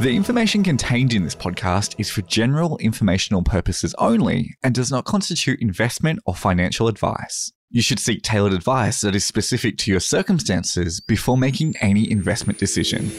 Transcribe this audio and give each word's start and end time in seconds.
The 0.00 0.14
information 0.14 0.62
contained 0.62 1.12
in 1.12 1.24
this 1.24 1.34
podcast 1.34 1.96
is 1.98 2.08
for 2.08 2.22
general 2.22 2.78
informational 2.78 3.42
purposes 3.42 3.96
only 3.98 4.56
and 4.62 4.72
does 4.72 4.92
not 4.92 5.04
constitute 5.04 5.60
investment 5.60 6.20
or 6.24 6.36
financial 6.36 6.86
advice. 6.86 7.52
You 7.70 7.82
should 7.82 7.98
seek 7.98 8.22
tailored 8.22 8.54
advice 8.54 9.02
that 9.02 9.14
is 9.14 9.26
specific 9.26 9.76
to 9.78 9.90
your 9.90 10.00
circumstances 10.00 11.00
before 11.00 11.36
making 11.36 11.76
any 11.82 12.10
investment 12.10 12.58
decision. 12.58 13.10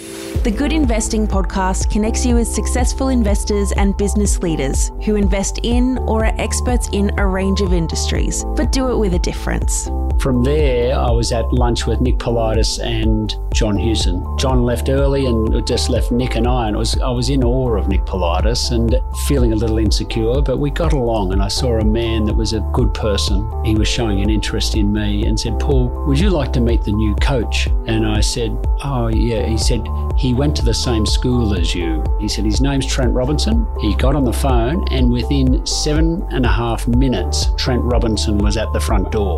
The 0.44 0.50
Good 0.50 0.74
Investing 0.74 1.28
podcast 1.28 1.92
connects 1.92 2.26
you 2.26 2.34
with 2.34 2.48
successful 2.48 3.10
investors 3.10 3.72
and 3.74 3.96
business 3.96 4.40
leaders 4.40 4.92
who 5.06 5.18
invest 5.18 5.60
in 5.62 6.00
or 6.00 6.26
are 6.26 6.34
experts 6.40 6.90
in 6.94 7.12
a 7.20 7.28
range 7.28 7.62
of 7.62 7.74
industries, 7.74 8.44
but 8.56 8.72
do 8.72 8.90
it 8.90 8.98
with 8.98 9.14
a 9.14 9.20
difference. 9.20 9.88
From 10.20 10.44
there, 10.44 11.00
I 11.00 11.12
was 11.12 11.32
at 11.32 11.46
lunch 11.54 11.86
with 11.86 12.02
Nick 12.02 12.18
Politis 12.18 12.84
and 12.84 13.34
John 13.54 13.78
Hewson. 13.78 14.22
John 14.38 14.64
left 14.64 14.90
early 14.90 15.26
and 15.26 15.66
just 15.66 15.90
left 15.90 16.12
Nick 16.12 16.36
and 16.36 16.46
I, 16.46 16.68
and 16.68 16.76
it 16.76 16.80
was 16.80 17.00
I 17.00 17.10
was 17.10 17.30
in 17.30 17.42
awe 17.42 17.78
of 17.78 17.88
Nick 17.88 18.02
Politis 18.02 18.72
and 18.72 19.00
feeling 19.28 19.54
a 19.54 19.56
little 19.56 19.78
insecure, 19.78 20.42
but 20.42 20.58
we 20.58 20.72
got 20.72 20.92
along, 20.92 21.32
and 21.32 21.42
I 21.42 21.48
saw 21.48 21.80
a 21.80 21.86
man 21.86 22.26
that 22.26 22.36
was 22.36 22.52
a 22.52 22.60
good 22.74 22.94
person. 22.94 23.50
He 23.64 23.76
was 23.76 23.88
showing 23.88 24.22
an 24.22 24.30
interest 24.40 24.78
in 24.78 24.90
me 24.94 25.26
and 25.26 25.38
said, 25.38 25.60
Paul, 25.60 25.90
would 26.08 26.18
you 26.18 26.30
like 26.30 26.54
to 26.54 26.62
meet 26.62 26.82
the 26.84 26.94
new 26.94 27.14
coach? 27.16 27.68
And 27.88 28.08
I 28.08 28.22
said, 28.22 28.52
Oh, 28.82 29.10
yeah. 29.10 29.46
He 29.46 29.58
said, 29.58 29.86
He 30.18 30.34
went 30.34 30.56
to 30.56 30.64
the 30.64 30.74
same 30.74 31.06
school 31.06 31.54
as 31.60 31.76
you. 31.76 32.02
He 32.22 32.30
said, 32.30 32.46
His 32.46 32.62
name's 32.62 32.86
Trent 32.86 33.14
Robinson. 33.14 33.68
He 33.82 33.94
got 33.96 34.16
on 34.16 34.24
the 34.24 34.32
phone, 34.32 34.88
and 34.92 35.12
within 35.12 35.66
seven 35.66 36.26
and 36.32 36.46
a 36.46 36.50
half 36.50 36.88
minutes, 36.88 37.48
Trent 37.58 37.84
Robinson 37.84 38.38
was 38.38 38.56
at 38.56 38.72
the 38.72 38.80
front 38.80 39.12
door. 39.12 39.36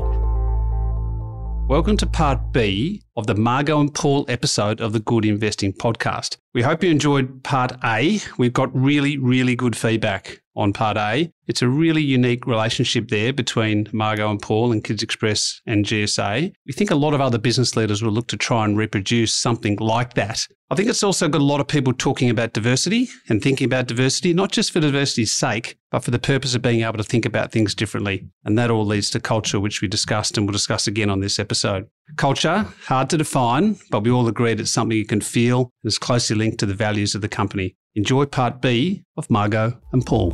Welcome 1.67 1.97
to 1.97 2.05
part 2.05 2.51
B 2.51 3.01
of 3.15 3.27
the 3.27 3.35
Margot 3.35 3.79
and 3.79 3.93
Paul 3.93 4.25
episode 4.27 4.79
of 4.79 4.93
the 4.93 4.99
Good 4.99 5.25
Investing 5.25 5.73
podcast. 5.73 6.37
We 6.53 6.61
hope 6.61 6.83
you 6.83 6.89
enjoyed 6.89 7.43
part 7.43 7.73
A. 7.83 8.19
We've 8.37 8.53
got 8.53 8.73
really, 8.75 9.17
really 9.17 9.55
good 9.55 9.75
feedback 9.75 10.41
on 10.55 10.73
part 10.73 10.97
A. 10.97 11.31
It's 11.47 11.61
a 11.61 11.67
really 11.67 12.01
unique 12.01 12.45
relationship 12.45 13.09
there 13.09 13.33
between 13.33 13.87
Margot 13.93 14.29
and 14.29 14.41
Paul 14.41 14.71
and 14.71 14.83
Kids 14.83 15.03
Express 15.03 15.61
and 15.65 15.85
GSA. 15.85 16.53
We 16.65 16.73
think 16.73 16.91
a 16.91 16.95
lot 16.95 17.13
of 17.13 17.21
other 17.21 17.37
business 17.37 17.75
leaders 17.75 18.01
will 18.01 18.11
look 18.11 18.27
to 18.27 18.37
try 18.37 18.65
and 18.65 18.77
reproduce 18.77 19.33
something 19.33 19.77
like 19.77 20.13
that. 20.15 20.47
I 20.69 20.75
think 20.75 20.87
it's 20.87 21.03
also 21.03 21.27
got 21.27 21.41
a 21.41 21.43
lot 21.43 21.59
of 21.59 21.67
people 21.67 21.91
talking 21.91 22.29
about 22.29 22.53
diversity 22.53 23.09
and 23.27 23.41
thinking 23.41 23.65
about 23.65 23.87
diversity, 23.87 24.33
not 24.33 24.53
just 24.53 24.71
for 24.71 24.79
diversity's 24.79 25.33
sake, 25.33 25.77
but 25.89 25.99
for 25.99 26.11
the 26.11 26.19
purpose 26.19 26.55
of 26.55 26.61
being 26.61 26.81
able 26.81 26.97
to 26.97 27.03
think 27.03 27.25
about 27.25 27.51
things 27.51 27.75
differently. 27.75 28.29
And 28.45 28.57
that 28.57 28.71
all 28.71 28.85
leads 28.85 29.09
to 29.11 29.19
culture, 29.19 29.59
which 29.59 29.81
we 29.81 29.89
discussed 29.89 30.37
and 30.37 30.47
we'll 30.47 30.53
discuss 30.53 30.87
again 30.87 31.09
on 31.09 31.19
this 31.19 31.39
episode. 31.39 31.89
Culture, 32.17 32.67
hard 32.85 33.09
to 33.09 33.17
define, 33.17 33.77
but 33.89 34.03
we 34.03 34.11
all 34.11 34.27
agreed 34.27 34.59
it's 34.59 34.71
something 34.71 34.97
you 34.97 35.05
can 35.05 35.21
feel 35.21 35.71
and 35.83 35.89
is 35.89 35.97
closely 35.97 36.35
linked 36.35 36.59
to 36.59 36.65
the 36.65 36.73
values 36.73 37.15
of 37.15 37.21
the 37.21 37.29
company. 37.29 37.75
Enjoy 37.95 38.25
part 38.25 38.61
B 38.61 39.03
of 39.17 39.29
Margot 39.29 39.79
and 39.93 40.05
Paul. 40.05 40.31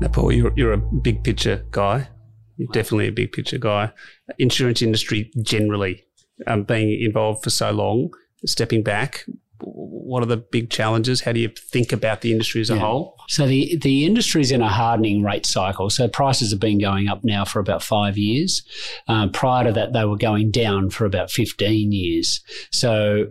Now, 0.00 0.08
Paul, 0.08 0.32
you're, 0.32 0.52
you're 0.54 0.72
a 0.72 0.78
big 0.78 1.24
picture 1.24 1.64
guy. 1.70 2.08
You're 2.56 2.68
definitely 2.72 3.08
a 3.08 3.12
big 3.12 3.32
picture 3.32 3.58
guy. 3.58 3.92
Insurance 4.38 4.82
industry 4.82 5.30
generally, 5.42 6.04
um, 6.46 6.64
being 6.64 7.02
involved 7.02 7.42
for 7.42 7.50
so 7.50 7.70
long, 7.70 8.10
stepping 8.44 8.82
back, 8.82 9.24
what 9.64 10.22
are 10.22 10.26
the 10.26 10.36
big 10.36 10.70
challenges? 10.70 11.22
How 11.22 11.32
do 11.32 11.40
you 11.40 11.48
think 11.48 11.92
about 11.92 12.20
the 12.20 12.32
industry 12.32 12.60
as 12.60 12.70
a 12.70 12.74
yeah. 12.74 12.80
whole? 12.80 13.16
So 13.28 13.46
the 13.46 13.76
the 13.80 14.04
industry 14.04 14.40
is 14.40 14.50
in 14.50 14.60
a 14.60 14.68
hardening 14.68 15.22
rate 15.22 15.46
cycle. 15.46 15.90
So 15.90 16.08
prices 16.08 16.50
have 16.50 16.60
been 16.60 16.80
going 16.80 17.08
up 17.08 17.24
now 17.24 17.44
for 17.44 17.60
about 17.60 17.82
five 17.82 18.18
years. 18.18 18.62
Um, 19.08 19.30
prior 19.30 19.64
to 19.64 19.72
that, 19.72 19.92
they 19.92 20.04
were 20.04 20.16
going 20.16 20.50
down 20.50 20.90
for 20.90 21.04
about 21.04 21.30
fifteen 21.30 21.92
years. 21.92 22.40
So 22.70 23.26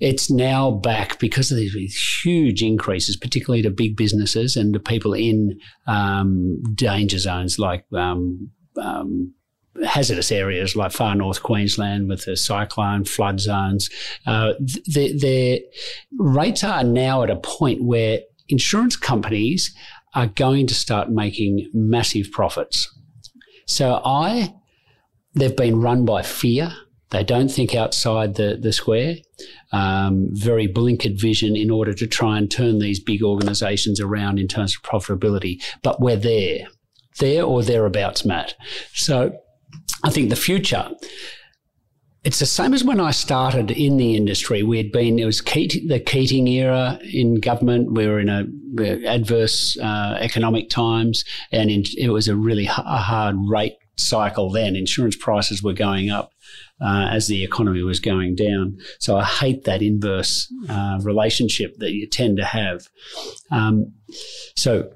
it's 0.00 0.30
now 0.30 0.70
back 0.70 1.18
because 1.18 1.50
of 1.50 1.58
these 1.58 2.20
huge 2.24 2.62
increases, 2.62 3.16
particularly 3.16 3.62
to 3.62 3.70
big 3.70 3.96
businesses 3.96 4.56
and 4.56 4.72
to 4.74 4.80
people 4.80 5.14
in 5.14 5.58
um, 5.86 6.62
danger 6.74 7.18
zones 7.18 7.58
like. 7.58 7.84
Um, 7.92 8.50
um 8.76 9.32
hazardous 9.84 10.30
areas 10.30 10.76
like 10.76 10.92
far 10.92 11.14
north 11.14 11.42
Queensland 11.42 12.08
with 12.08 12.24
the 12.24 12.36
cyclone 12.36 13.04
flood 13.04 13.40
zones, 13.40 13.90
uh, 14.26 14.52
their 14.86 15.58
rates 16.18 16.62
are 16.62 16.84
now 16.84 17.22
at 17.22 17.30
a 17.30 17.36
point 17.36 17.82
where 17.82 18.20
insurance 18.48 18.96
companies 18.96 19.74
are 20.14 20.26
going 20.26 20.66
to 20.66 20.74
start 20.74 21.10
making 21.10 21.68
massive 21.72 22.30
profits. 22.30 22.88
So 23.66 24.00
I, 24.04 24.54
they've 25.34 25.56
been 25.56 25.80
run 25.80 26.04
by 26.04 26.22
fear. 26.22 26.72
They 27.10 27.24
don't 27.24 27.48
think 27.48 27.74
outside 27.74 28.34
the, 28.34 28.58
the 28.60 28.72
square. 28.72 29.16
Um, 29.72 30.28
very 30.32 30.68
blinkered 30.68 31.20
vision 31.20 31.56
in 31.56 31.70
order 31.70 31.94
to 31.94 32.06
try 32.06 32.38
and 32.38 32.50
turn 32.50 32.78
these 32.78 33.00
big 33.00 33.22
organisations 33.22 34.00
around 34.00 34.38
in 34.38 34.46
terms 34.46 34.76
of 34.76 34.82
profitability. 34.82 35.62
But 35.82 36.00
we're 36.00 36.16
there, 36.16 36.68
there 37.18 37.44
or 37.44 37.62
thereabouts, 37.62 38.24
Matt. 38.24 38.54
So 38.92 39.36
I 40.02 40.10
think 40.10 40.30
the 40.30 40.36
future. 40.36 40.90
It's 42.24 42.38
the 42.38 42.46
same 42.46 42.72
as 42.72 42.82
when 42.82 43.00
I 43.00 43.10
started 43.10 43.70
in 43.70 43.98
the 43.98 44.16
industry. 44.16 44.62
We 44.62 44.78
had 44.78 44.90
been, 44.90 45.18
it 45.18 45.26
was 45.26 45.42
the 45.42 46.02
Keating 46.04 46.48
era 46.48 46.98
in 47.12 47.34
government. 47.34 47.92
We 47.92 48.06
were 48.06 48.18
in 48.18 48.30
a 48.30 48.46
adverse 49.06 49.78
uh, 49.78 50.16
economic 50.18 50.70
times, 50.70 51.24
and 51.52 51.70
in, 51.70 51.84
it 51.98 52.08
was 52.08 52.26
a 52.26 52.34
really 52.34 52.64
hard 52.64 53.36
rate 53.46 53.76
cycle 53.96 54.50
then. 54.50 54.74
Insurance 54.74 55.16
prices 55.16 55.62
were 55.62 55.74
going 55.74 56.10
up 56.10 56.32
uh, 56.80 57.08
as 57.10 57.28
the 57.28 57.44
economy 57.44 57.82
was 57.82 58.00
going 58.00 58.34
down. 58.34 58.78
So 58.98 59.16
I 59.16 59.24
hate 59.24 59.64
that 59.64 59.82
inverse 59.82 60.52
uh, 60.68 61.00
relationship 61.02 61.76
that 61.78 61.92
you 61.92 62.06
tend 62.06 62.38
to 62.38 62.44
have. 62.44 62.88
Um, 63.50 63.92
so 64.56 64.90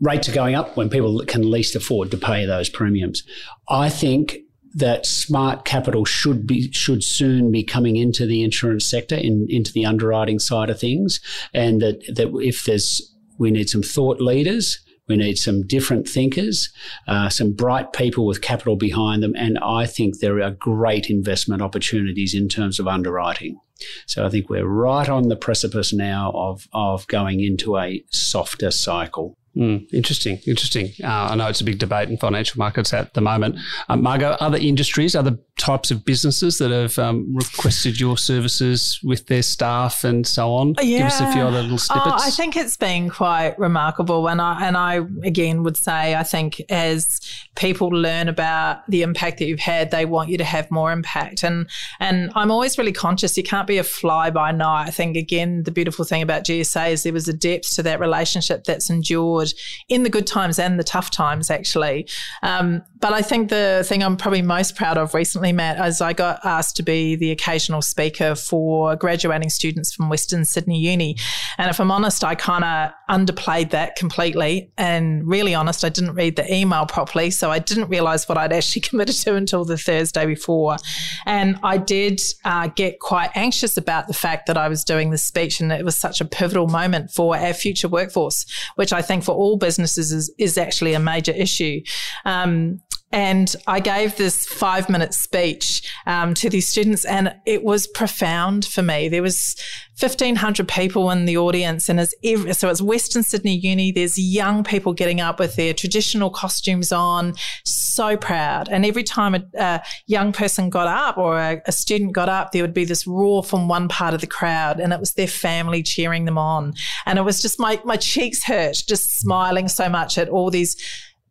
rates 0.00 0.28
are 0.28 0.34
going 0.34 0.54
up 0.54 0.76
when 0.76 0.88
people 0.88 1.22
can 1.26 1.50
least 1.50 1.76
afford 1.76 2.10
to 2.10 2.16
pay 2.16 2.46
those 2.46 2.68
premiums. 2.68 3.22
I 3.68 3.88
think 3.88 4.38
that 4.74 5.04
smart 5.04 5.64
capital 5.64 6.04
should 6.04 6.46
be 6.46 6.70
should 6.72 7.02
soon 7.02 7.50
be 7.50 7.64
coming 7.64 7.96
into 7.96 8.24
the 8.24 8.44
insurance 8.44 8.88
sector 8.88 9.16
in, 9.16 9.46
into 9.48 9.72
the 9.72 9.84
underwriting 9.84 10.38
side 10.38 10.70
of 10.70 10.78
things 10.78 11.20
and 11.52 11.82
that 11.82 12.00
that 12.14 12.28
if 12.40 12.64
there's 12.64 13.14
we 13.36 13.50
need 13.50 13.68
some 13.68 13.82
thought 13.82 14.20
leaders 14.20 14.78
we 15.10 15.16
need 15.16 15.38
some 15.38 15.66
different 15.66 16.08
thinkers, 16.08 16.72
uh, 17.08 17.28
some 17.28 17.52
bright 17.52 17.92
people 17.92 18.24
with 18.26 18.42
capital 18.42 18.76
behind 18.76 19.24
them, 19.24 19.34
and 19.36 19.58
I 19.58 19.84
think 19.84 20.20
there 20.20 20.40
are 20.40 20.52
great 20.52 21.10
investment 21.10 21.62
opportunities 21.62 22.32
in 22.32 22.48
terms 22.48 22.78
of 22.78 22.86
underwriting. 22.86 23.58
So 24.06 24.24
I 24.24 24.28
think 24.28 24.48
we're 24.48 24.64
right 24.64 25.08
on 25.08 25.28
the 25.28 25.34
precipice 25.34 25.92
now 25.92 26.30
of, 26.32 26.68
of 26.72 27.08
going 27.08 27.40
into 27.40 27.76
a 27.76 28.04
softer 28.10 28.70
cycle. 28.70 29.34
Mm, 29.56 29.92
interesting, 29.92 30.38
interesting. 30.46 30.92
Uh, 31.02 31.28
I 31.30 31.34
know 31.34 31.48
it's 31.48 31.60
a 31.60 31.64
big 31.64 31.78
debate 31.78 32.08
in 32.08 32.16
financial 32.16 32.58
markets 32.58 32.92
at 32.92 33.14
the 33.14 33.20
moment. 33.20 33.56
Um, 33.88 34.02
Margot, 34.02 34.36
other 34.38 34.58
industries, 34.58 35.16
other 35.16 35.38
types 35.60 35.90
of 35.90 36.04
businesses 36.04 36.58
that 36.58 36.70
have 36.70 36.98
um, 36.98 37.32
requested 37.34 38.00
your 38.00 38.16
services 38.16 38.98
with 39.04 39.26
their 39.26 39.42
staff 39.42 40.02
and 40.02 40.26
so 40.26 40.52
on? 40.52 40.74
Yeah. 40.80 40.98
Give 40.98 41.06
us 41.06 41.20
a 41.20 41.32
few 41.32 41.42
other 41.42 41.62
little 41.62 41.78
snippets. 41.78 42.06
Oh, 42.08 42.26
I 42.26 42.30
think 42.30 42.56
it's 42.56 42.76
been 42.76 43.10
quite 43.10 43.58
remarkable, 43.58 44.28
and 44.28 44.40
I 44.40 44.66
and 44.66 44.76
I 44.76 45.00
again 45.22 45.62
would 45.62 45.76
say 45.76 46.14
I 46.14 46.22
think 46.22 46.60
as 46.70 47.20
people 47.54 47.88
learn 47.88 48.28
about 48.28 48.88
the 48.88 49.02
impact 49.02 49.38
that 49.38 49.44
you've 49.44 49.60
had, 49.60 49.90
they 49.90 50.06
want 50.06 50.30
you 50.30 50.38
to 50.38 50.44
have 50.44 50.70
more 50.70 50.90
impact. 50.90 51.42
And 51.42 51.68
and 52.00 52.32
I'm 52.34 52.50
always 52.50 52.78
really 52.78 52.92
conscious 52.92 53.36
you 53.36 53.42
can't 53.42 53.66
be 53.66 53.78
a 53.78 53.84
fly 53.84 54.30
by 54.30 54.52
night. 54.52 54.88
I 54.88 54.90
think 54.90 55.16
again 55.16 55.62
the 55.64 55.70
beautiful 55.70 56.04
thing 56.04 56.22
about 56.22 56.44
GSA 56.44 56.92
is 56.92 57.02
there 57.02 57.12
was 57.12 57.28
a 57.28 57.32
depth 57.32 57.74
to 57.76 57.82
that 57.82 58.00
relationship 58.00 58.64
that's 58.64 58.88
endured 58.88 59.52
in 59.88 60.02
the 60.02 60.10
good 60.10 60.26
times 60.26 60.58
and 60.58 60.78
the 60.78 60.84
tough 60.84 61.10
times, 61.10 61.50
actually. 61.50 62.08
Um, 62.42 62.82
but 63.00 63.14
I 63.14 63.22
think 63.22 63.48
the 63.48 63.82
thing 63.86 64.02
I'm 64.02 64.16
probably 64.18 64.42
most 64.42 64.76
proud 64.76 64.98
of 64.98 65.14
recently, 65.14 65.52
Matt, 65.52 65.84
is 65.86 66.02
I 66.02 66.12
got 66.12 66.44
asked 66.44 66.76
to 66.76 66.82
be 66.82 67.16
the 67.16 67.30
occasional 67.30 67.80
speaker 67.80 68.34
for 68.34 68.94
graduating 68.94 69.48
students 69.48 69.92
from 69.92 70.10
Western 70.10 70.44
Sydney 70.44 70.78
Uni. 70.78 71.16
And 71.56 71.70
if 71.70 71.80
I'm 71.80 71.90
honest, 71.90 72.22
I 72.22 72.34
kind 72.34 72.62
of 72.62 72.92
underplayed 73.08 73.70
that 73.70 73.96
completely. 73.96 74.70
And 74.76 75.26
really 75.26 75.54
honest, 75.54 75.82
I 75.82 75.88
didn't 75.88 76.14
read 76.14 76.36
the 76.36 76.52
email 76.52 76.84
properly. 76.84 77.30
So 77.30 77.50
I 77.50 77.58
didn't 77.58 77.88
realize 77.88 78.28
what 78.28 78.36
I'd 78.36 78.52
actually 78.52 78.80
committed 78.90 79.16
to 79.16 79.34
until 79.34 79.64
the 79.64 79.78
Thursday 79.78 80.26
before. 80.26 80.76
And 81.24 81.58
I 81.62 81.78
did 81.78 82.20
uh, 82.44 82.68
get 82.68 83.00
quite 83.00 83.30
anxious 83.34 83.78
about 83.78 84.08
the 84.08 84.14
fact 84.14 84.46
that 84.46 84.58
I 84.58 84.68
was 84.68 84.84
doing 84.84 85.10
this 85.10 85.24
speech 85.24 85.60
and 85.60 85.72
it 85.72 85.86
was 85.86 85.96
such 85.96 86.20
a 86.20 86.26
pivotal 86.26 86.68
moment 86.68 87.10
for 87.10 87.34
our 87.34 87.54
future 87.54 87.88
workforce, 87.88 88.44
which 88.74 88.92
I 88.92 89.00
think 89.00 89.24
for 89.24 89.32
all 89.34 89.56
businesses 89.56 90.12
is, 90.12 90.30
is 90.36 90.58
actually 90.58 90.92
a 90.92 91.00
major 91.00 91.32
issue. 91.32 91.80
Um, 92.26 92.82
and 93.12 93.54
I 93.66 93.80
gave 93.80 94.16
this 94.16 94.46
five 94.46 94.88
minute 94.88 95.14
speech 95.14 95.82
um, 96.06 96.34
to 96.34 96.48
these 96.48 96.68
students, 96.68 97.04
and 97.04 97.34
it 97.44 97.64
was 97.64 97.86
profound 97.88 98.64
for 98.64 98.82
me. 98.82 99.08
There 99.08 99.22
was 99.22 99.56
1,500 99.98 100.68
people 100.68 101.10
in 101.10 101.24
the 101.24 101.36
audience, 101.36 101.88
and 101.88 101.98
as 101.98 102.14
every, 102.22 102.52
so 102.54 102.68
it's 102.68 102.80
Western 102.80 103.24
Sydney 103.24 103.56
Uni. 103.56 103.90
There's 103.90 104.16
young 104.16 104.62
people 104.62 104.92
getting 104.92 105.20
up 105.20 105.40
with 105.40 105.56
their 105.56 105.74
traditional 105.74 106.30
costumes 106.30 106.92
on, 106.92 107.34
so 107.64 108.16
proud. 108.16 108.68
And 108.68 108.86
every 108.86 109.02
time 109.02 109.34
a, 109.34 109.42
a 109.58 109.82
young 110.06 110.32
person 110.32 110.70
got 110.70 110.86
up 110.86 111.18
or 111.18 111.38
a, 111.38 111.60
a 111.66 111.72
student 111.72 112.12
got 112.12 112.28
up, 112.28 112.52
there 112.52 112.62
would 112.62 112.74
be 112.74 112.84
this 112.84 113.06
roar 113.08 113.42
from 113.42 113.66
one 113.66 113.88
part 113.88 114.14
of 114.14 114.20
the 114.20 114.26
crowd, 114.28 114.78
and 114.78 114.92
it 114.92 115.00
was 115.00 115.14
their 115.14 115.26
family 115.26 115.82
cheering 115.82 116.26
them 116.26 116.38
on. 116.38 116.74
And 117.06 117.18
it 117.18 117.22
was 117.22 117.42
just 117.42 117.58
my 117.58 117.80
my 117.84 117.96
cheeks 117.96 118.44
hurt 118.44 118.82
just 118.86 119.18
smiling 119.18 119.66
so 119.66 119.88
much 119.88 120.16
at 120.16 120.28
all 120.28 120.50
these 120.50 120.76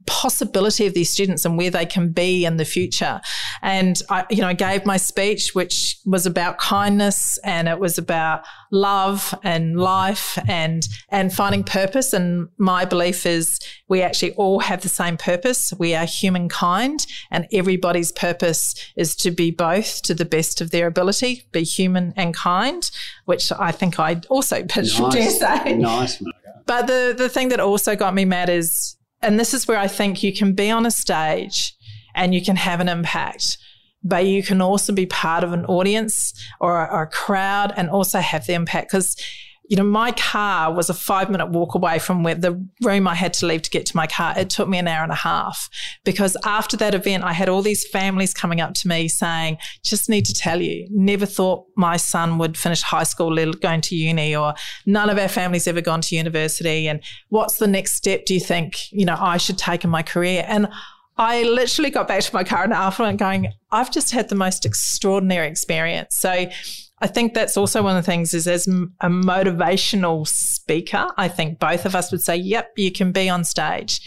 possibility 0.10 0.88
of 0.88 0.96
these 0.96 1.12
students 1.12 1.46
and 1.46 1.56
where 1.56 1.70
they 1.70 1.86
can 1.86 2.10
be 2.10 2.44
in 2.44 2.58
the 2.58 2.66
future. 2.66 3.22
And 3.62 4.02
I, 4.10 4.26
you 4.32 4.42
know, 4.42 4.48
I 4.48 4.54
gave 4.54 4.84
my 4.84 4.98
speech, 4.98 5.54
which 5.54 5.98
was 6.04 6.26
about 6.26 6.58
kindness 6.58 7.38
and 7.44 7.68
it 7.68 7.80
was 7.80 8.00
about 8.00 8.44
love 8.72 9.36
and 9.44 9.80
life 9.80 10.40
and, 10.48 10.88
and 11.10 11.32
finding 11.32 11.64
purpose. 11.64 12.12
And 12.12 12.50
my 12.58 12.86
belief 12.86 13.28
is 13.28 13.60
we 13.88 14.02
actually 14.02 14.34
all 14.34 14.60
have 14.62 14.82
the 14.82 14.90
same 14.90 15.16
purpose. 15.16 15.72
We 15.78 15.94
are 15.94 16.06
humankind 16.06 17.06
and 17.30 17.48
everybody's 17.54 18.12
purpose 18.12 18.74
is 18.96 19.16
to 19.18 19.30
be 19.30 19.52
both 19.52 20.02
to 20.04 20.16
the 20.16 20.26
best 20.26 20.60
of 20.60 20.72
their 20.72 20.88
ability, 20.88 21.44
be 21.52 21.62
human 21.62 22.14
and 22.18 22.34
kind, 22.34 22.90
which 23.26 23.52
I 23.52 23.72
think 23.72 24.00
I 24.00 24.22
also 24.28 24.64
nice. 24.76 24.98
dare 24.98 25.30
say. 25.30 25.74
Nice. 25.78 26.22
But 26.66 26.88
the, 26.88 27.14
the 27.16 27.30
thing 27.30 27.50
that 27.50 27.60
also 27.60 27.96
got 27.96 28.16
me 28.16 28.26
mad 28.26 28.50
is 28.50 28.96
and 29.22 29.40
this 29.40 29.54
is 29.54 29.68
where 29.68 29.78
I 29.78 29.88
think 29.88 30.24
you 30.24 30.34
can 30.34 30.54
be 30.54 30.72
on 30.72 30.86
a 30.86 30.92
stage 30.92 31.76
and 32.16 32.34
you 32.34 32.44
can 32.44 32.56
have 32.56 32.80
an 32.80 32.90
impact, 32.90 33.58
but 34.04 34.26
you 34.26 34.44
can 34.44 34.62
also 34.62 34.94
be 34.94 35.06
part 35.06 35.44
of 35.44 35.54
an 35.54 35.66
audience 35.66 36.34
or 36.60 36.82
a, 36.82 37.08
crowd 37.08 37.74
and 37.76 37.90
also 37.90 38.20
have 38.20 38.46
the 38.46 38.54
impact. 38.54 38.88
Because 38.92 39.16
you 39.70 39.78
know, 39.78 39.84
my 39.84 40.12
car 40.14 40.74
was 40.74 40.90
a 40.90 40.96
five 40.96 41.30
minute 41.30 41.52
walk 41.52 41.76
away 41.76 42.00
from 42.00 42.24
where 42.24 42.34
the 42.34 42.60
room 42.82 43.08
I 43.08 43.14
had 43.14 43.34
to 43.34 43.46
leave 43.46 43.62
to 43.62 43.70
get 43.70 43.86
to 43.86 43.96
my 43.96 44.08
car. 44.08 44.34
It 44.36 44.50
took 44.50 44.68
me 44.68 44.80
an 44.80 44.88
hour 44.88 45.04
and 45.04 45.12
a 45.12 45.16
half 45.16 45.70
because 46.04 46.36
after 46.44 46.76
that 46.78 46.96
event, 46.96 47.24
I 47.24 47.34
had 47.34 47.50
all 47.50 47.62
these 47.62 47.88
families 47.88 48.34
coming 48.34 48.62
up 48.62 48.74
to 48.74 48.88
me 48.88 49.08
saying, 49.08 49.60
just 49.84 50.10
need 50.10 50.26
to 50.26 50.34
tell 50.34 50.60
you, 50.60 50.88
never 50.90 51.28
thought 51.28 51.68
my 51.78 51.98
son 51.98 52.40
would 52.40 52.58
finish 52.58 52.82
high 52.82 53.04
school, 53.04 53.30
going 53.54 53.82
to 53.82 53.96
uni, 53.96 54.36
or 54.36 54.56
none 54.88 55.08
of 55.08 55.20
our 55.20 55.28
families 55.28 55.68
ever 55.68 55.82
gone 55.82 56.02
to 56.02 56.16
university. 56.16 56.90
And 56.90 57.00
what's 57.30 57.58
the 57.58 57.68
next 57.68 57.94
step 57.94 58.26
do 58.26 58.34
you 58.34 58.40
think, 58.40 58.92
you 58.92 59.06
know, 59.06 59.18
I 59.20 59.38
should 59.38 59.60
take 59.60 59.84
in 59.84 59.92
my 59.92 60.02
career? 60.02 60.46
And 60.48 60.68
I 61.20 61.44
literally 61.44 61.92
got 61.92 62.08
back 62.08 62.24
to 62.24 62.34
my 62.34 62.44
car 62.44 62.64
an 62.64 62.74
hour 62.74 62.92
and 63.00 63.20
going, 63.20 63.52
I've 63.72 63.92
just 63.92 64.12
had 64.12 64.30
the 64.30 64.36
most 64.36 64.66
extraordinary 64.66 65.48
experience. 65.48 66.16
So 66.16 66.48
I 67.02 67.08
think 67.08 67.34
that's 67.34 67.58
also 67.58 67.82
one 67.82 67.96
of 67.96 68.04
the 68.04 68.12
things 68.12 68.34
is 68.34 68.48
as 68.48 68.68
a 68.68 69.10
motivational 69.10 70.28
speaker, 70.28 71.08
I 71.18 71.28
think 71.28 71.60
both 71.60 71.86
of 71.86 71.96
us 71.96 72.12
would 72.12 72.22
say, 72.22 72.36
yep, 72.36 72.72
you 72.76 72.92
can 72.92 73.12
be 73.12 73.30
on 73.30 73.44
stage, 73.44 74.02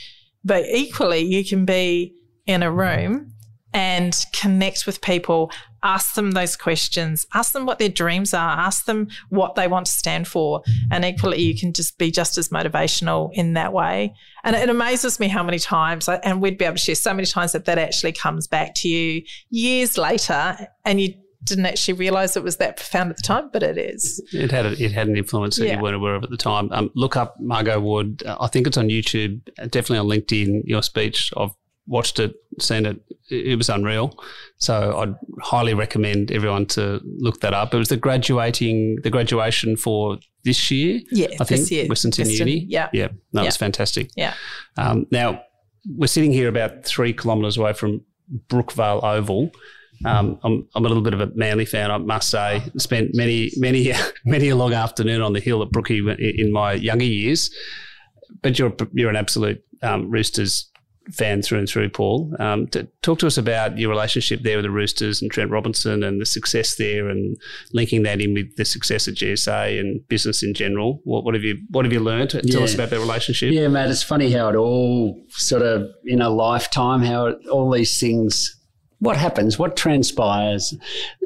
but 0.44 0.64
equally 0.66 1.20
you 1.20 1.44
can 1.44 1.64
be 1.64 2.14
in 2.46 2.62
a 2.62 2.70
room 2.70 3.32
and 3.74 4.14
connect 4.34 4.86
with 4.86 5.00
people, 5.00 5.50
ask 5.82 6.14
them 6.14 6.32
those 6.32 6.56
questions, 6.56 7.26
ask 7.32 7.52
them 7.52 7.64
what 7.64 7.78
their 7.78 7.88
dreams 7.88 8.34
are, 8.34 8.58
ask 8.58 8.84
them 8.84 9.08
what 9.30 9.54
they 9.54 9.66
want 9.66 9.86
to 9.86 9.92
stand 9.92 10.28
for. 10.28 10.62
And 10.90 11.04
equally, 11.04 11.40
you 11.40 11.58
can 11.58 11.72
just 11.72 11.96
be 11.96 12.10
just 12.10 12.36
as 12.36 12.50
motivational 12.50 13.30
in 13.32 13.54
that 13.54 13.72
way. 13.72 14.12
And 14.44 14.54
it 14.54 14.68
amazes 14.68 15.18
me 15.18 15.28
how 15.28 15.42
many 15.42 15.58
times, 15.58 16.06
and 16.08 16.42
we'd 16.42 16.58
be 16.58 16.66
able 16.66 16.76
to 16.76 16.82
share 16.82 16.94
so 16.94 17.14
many 17.14 17.26
times 17.26 17.52
that 17.52 17.64
that 17.64 17.78
actually 17.78 18.12
comes 18.12 18.46
back 18.46 18.74
to 18.76 18.88
you 18.88 19.22
years 19.48 19.96
later 19.96 20.56
and 20.84 21.00
you 21.00 21.14
didn't 21.44 21.66
actually 21.66 21.94
realize 21.94 22.36
it 22.36 22.42
was 22.42 22.56
that 22.58 22.76
profound 22.76 23.10
at 23.10 23.16
the 23.16 23.22
time, 23.22 23.50
but 23.52 23.62
it 23.62 23.78
is. 23.78 24.22
It 24.32 24.50
had 24.50 24.66
a, 24.66 24.72
it 24.72 24.92
had 24.92 25.08
an 25.08 25.16
influence 25.16 25.56
that 25.56 25.66
yeah. 25.66 25.76
you 25.76 25.82
weren't 25.82 25.96
aware 25.96 26.14
of 26.14 26.24
at 26.24 26.30
the 26.30 26.36
time. 26.36 26.70
Um, 26.72 26.90
look 26.94 27.16
up 27.16 27.36
Margot 27.40 27.80
Wood. 27.80 28.22
Uh, 28.24 28.36
I 28.40 28.48
think 28.48 28.66
it's 28.66 28.76
on 28.76 28.88
YouTube, 28.88 29.44
definitely 29.70 29.98
on 29.98 30.06
LinkedIn. 30.06 30.62
Your 30.64 30.82
speech, 30.82 31.32
I've 31.36 31.50
watched 31.86 32.18
it, 32.18 32.34
seen 32.60 32.86
it. 32.86 33.00
It 33.28 33.56
was 33.56 33.68
unreal. 33.68 34.18
So 34.58 34.98
I'd 34.98 35.14
highly 35.42 35.74
recommend 35.74 36.30
everyone 36.30 36.66
to 36.66 37.00
look 37.04 37.40
that 37.40 37.54
up. 37.54 37.74
It 37.74 37.78
was 37.78 37.88
the 37.88 37.96
graduating, 37.96 38.98
the 39.02 39.10
graduation 39.10 39.76
for 39.76 40.18
this 40.44 40.70
year. 40.70 41.00
Yeah, 41.10 41.28
I 41.40 41.44
think 41.44 41.60
this 41.62 41.70
year. 41.70 41.86
Western 41.86 42.12
Sydney 42.12 42.34
Uni. 42.34 42.66
Yeah, 42.68 42.88
yeah, 42.92 43.08
that 43.32 43.42
yeah. 43.42 43.46
was 43.46 43.56
fantastic. 43.56 44.10
Yeah. 44.16 44.34
Um, 44.76 45.06
now 45.10 45.42
we're 45.88 46.06
sitting 46.06 46.32
here 46.32 46.48
about 46.48 46.84
three 46.84 47.12
kilometres 47.12 47.56
away 47.56 47.72
from 47.72 48.02
Brookvale 48.48 49.02
Oval. 49.02 49.50
Um, 50.04 50.38
I'm, 50.42 50.68
I'm 50.74 50.84
a 50.84 50.88
little 50.88 51.02
bit 51.02 51.14
of 51.14 51.20
a 51.20 51.30
Manly 51.34 51.64
fan, 51.64 51.90
I 51.90 51.98
must 51.98 52.30
say. 52.30 52.62
Spent 52.76 53.14
many, 53.14 53.50
many, 53.56 53.92
many 54.24 54.48
a 54.48 54.56
long 54.56 54.72
afternoon 54.72 55.22
on 55.22 55.32
the 55.32 55.40
hill 55.40 55.62
at 55.62 55.70
Brookie 55.70 55.98
in 56.18 56.52
my 56.52 56.74
younger 56.74 57.04
years. 57.04 57.50
But 58.42 58.58
you're 58.58 58.74
you're 58.92 59.10
an 59.10 59.16
absolute 59.16 59.62
um, 59.82 60.10
Roosters 60.10 60.70
fan 61.10 61.42
through 61.42 61.58
and 61.58 61.68
through, 61.68 61.90
Paul. 61.90 62.34
Um, 62.38 62.66
to 62.68 62.88
talk 63.02 63.18
to 63.20 63.26
us 63.26 63.36
about 63.36 63.76
your 63.76 63.90
relationship 63.90 64.42
there 64.42 64.56
with 64.56 64.64
the 64.64 64.70
Roosters 64.70 65.20
and 65.20 65.30
Trent 65.30 65.50
Robinson 65.50 66.02
and 66.02 66.20
the 66.20 66.26
success 66.26 66.76
there, 66.76 67.08
and 67.08 67.36
linking 67.72 68.02
that 68.04 68.20
in 68.20 68.34
with 68.34 68.56
the 68.56 68.64
success 68.64 69.08
at 69.08 69.14
GSA 69.14 69.78
and 69.78 70.06
business 70.08 70.42
in 70.42 70.54
general. 70.54 71.00
What, 71.04 71.24
what 71.24 71.34
have 71.34 71.42
you 71.42 71.58
What 71.70 71.84
have 71.84 71.92
you 71.92 72.00
learned? 72.00 72.30
Tell 72.30 72.42
yeah. 72.44 72.60
us 72.60 72.74
about 72.74 72.90
that 72.90 73.00
relationship. 73.00 73.52
Yeah, 73.52 73.68
Matt. 73.68 73.90
It's 73.90 74.02
funny 74.02 74.30
how 74.32 74.48
it 74.48 74.56
all 74.56 75.20
sort 75.30 75.62
of 75.62 75.88
in 76.04 76.22
a 76.22 76.30
lifetime, 76.30 77.02
how 77.02 77.26
it, 77.26 77.38
all 77.50 77.70
these 77.70 77.98
things 77.98 78.61
what 79.02 79.16
happens? 79.16 79.58
What 79.58 79.76
transpires? 79.76 80.72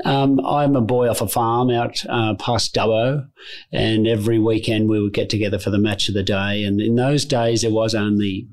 Um, 0.07 0.41
I'm 0.47 0.77
a 0.77 0.81
boy 0.81 1.11
off 1.11 1.21
a 1.21 1.29
farm 1.29 1.69
out 1.69 2.03
uh, 2.09 2.35
past 2.37 2.75
Dubbo, 2.75 3.29
and 3.71 4.07
every 4.09 4.39
weekend 4.39 4.89
we 4.89 4.99
would 4.99 5.13
get 5.13 5.29
together 5.29 5.59
for 5.59 5.69
the 5.69 5.79
match 5.79 6.09
of 6.09 6.15
the 6.15 6.23
day. 6.23 6.65
And 6.65 6.81
in 6.81 6.95
those 6.95 7.27
days, 7.27 7.61
there 7.61 7.71
was 7.71 7.95
only 7.95 8.49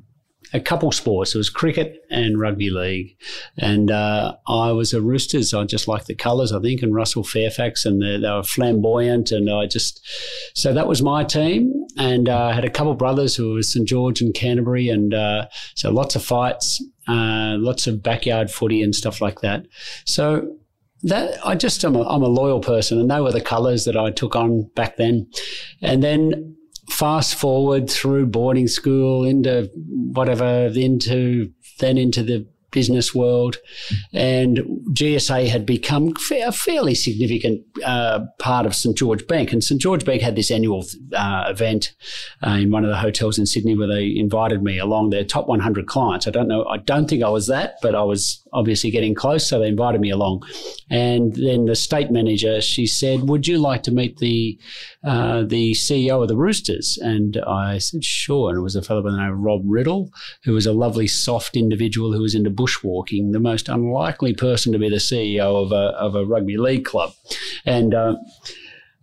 a 0.52 0.60
couple 0.60 0.92
sports. 0.92 1.34
It 1.34 1.38
was 1.38 1.50
cricket 1.50 2.04
and 2.10 2.38
rugby 2.38 2.70
league. 2.70 3.16
And 3.58 3.90
uh, 3.90 4.36
I 4.46 4.74
was 4.74 4.94
a 4.94 5.02
Roosters. 5.02 5.54
I 5.54 5.64
just 5.64 5.88
liked 5.88 6.08
the 6.08 6.16
colours, 6.16 6.52
I 6.52 6.60
think, 6.60 6.82
and 6.82 6.94
Russell 6.94 7.24
Fairfax, 7.24 7.86
and 7.86 8.02
they, 8.02 8.18
they 8.18 8.30
were 8.30 8.44
flamboyant. 8.44 9.32
And 9.32 9.50
I 9.50 9.68
just, 9.68 10.06
so 10.54 10.74
that 10.74 10.88
was 10.88 11.02
my 11.02 11.24
team. 11.24 11.72
And 11.98 12.28
uh, 12.28 12.48
I 12.48 12.54
had 12.54 12.66
a 12.66 12.70
couple 12.70 12.94
brothers 12.96 13.38
who 13.38 13.54
were 13.54 13.64
St 13.64 13.88
George 13.88 14.20
and 14.20 14.34
Canterbury. 14.34 14.90
And 14.90 15.14
uh, 15.14 15.48
so 15.76 15.92
lots 15.92 16.18
of 16.18 16.26
fights, 16.26 16.84
uh, 17.08 17.56
lots 17.58 17.88
of 17.88 18.04
backyard 18.04 18.50
footy 18.52 18.82
and 18.82 18.96
stuff 18.96 19.22
like 19.22 19.42
that. 19.42 19.66
So 20.06 20.58
that 21.04 21.46
I 21.46 21.56
just 21.56 21.84
am 21.84 21.96
a, 21.96 22.04
I'm 22.04 22.24
a 22.24 22.28
loyal 22.28 22.62
person, 22.62 23.00
and 23.00 23.12
they 23.12 23.20
were 23.20 23.32
the 23.32 23.42
colours 23.42 23.86
that 23.86 23.98
I 23.98 24.12
took 24.12 24.36
on 24.36 24.70
back 24.76 24.98
then. 24.98 25.30
And 25.82 26.02
then 26.02 26.56
fast 26.90 27.36
forward 27.36 27.90
through 27.90 28.28
boarding 28.28 28.68
school 28.68 29.26
into 29.26 29.70
whatever, 29.76 30.72
into 30.74 31.52
then 31.80 31.98
into 31.98 32.24
the 32.24 32.48
business 32.74 33.16
world, 33.16 33.58
and 34.14 34.58
GSA 34.92 35.48
had 35.48 35.66
become 35.66 36.14
a 36.32 36.52
fairly 36.52 36.96
significant 36.96 37.62
uh, 37.86 38.26
part 38.40 38.66
of 38.66 38.76
St 38.76 38.98
George 38.98 39.26
Bank. 39.28 39.54
And 39.54 39.64
St 39.64 39.80
George 39.80 40.04
Bank 40.04 40.22
had 40.22 40.36
this 40.36 40.52
annual 40.52 40.86
uh, 41.16 41.46
event 41.48 41.94
uh, 42.46 42.52
in 42.52 42.72
one 42.72 42.84
of 42.84 42.90
the 42.90 42.98
hotels 42.98 43.40
in 43.40 43.46
Sydney 43.46 43.78
where 43.78 43.88
they 43.88 44.14
invited 44.16 44.62
me 44.62 44.78
along 44.80 45.12
their 45.12 45.24
top 45.24 45.48
100 45.48 45.88
clients. 45.88 46.28
I 46.28 46.32
don't 46.32 46.48
know, 46.48 46.66
I 46.66 46.78
don't 46.78 47.10
think 47.10 47.24
I 47.24 47.30
was 47.30 47.48
that, 47.48 47.76
but 47.82 47.96
I 47.96 48.04
was 48.04 48.43
obviously 48.54 48.92
getting 48.92 49.16
close, 49.16 49.48
so 49.48 49.60
they 49.60 49.68
invited 49.68 50.02
me 50.02 50.10
along. 50.10 50.44
And 50.90 51.34
then 51.36 51.66
the 51.66 51.76
state 51.76 52.12
manager, 52.12 52.62
she 52.62 52.86
said, 52.86 53.28
"Would 53.30 53.48
you 53.48 53.58
like 53.58 53.84
to 53.84 53.92
meet 53.92 54.18
the 54.18 54.60
uh, 55.04 55.44
the 55.44 55.74
CEO 55.74 56.22
of 56.22 56.28
the 56.28 56.38
Roosters?" 56.38 56.98
And 57.02 57.38
I 57.48 57.78
said, 57.78 58.04
"Sure." 58.04 58.50
And 58.50 58.58
it 58.58 58.62
was 58.62 58.76
a 58.76 58.82
fellow 58.82 59.02
by 59.02 59.12
the 59.12 59.18
name 59.18 59.34
of 59.34 59.40
Rob 59.40 59.62
Riddle, 59.66 60.12
who 60.44 60.54
was 60.54 60.66
a 60.66 60.74
lovely, 60.74 61.08
soft 61.08 61.56
individual 61.58 62.14
who 62.14 62.22
was 62.22 62.36
into 62.36 62.50
bushwalking, 62.50 63.32
the 63.32 63.40
most 63.40 63.70
unlikely 63.70 64.34
person 64.34 64.72
to 64.72 64.80
be 64.80 64.90
the 64.90 64.98
CEO 64.98 65.64
of 65.64 65.72
a 65.72 65.96
of 65.98 66.16
a 66.16 66.26
rugby 66.26 66.58
league 66.58 66.86
club, 66.86 67.14
and. 67.66 67.94
Uh, 67.94 68.16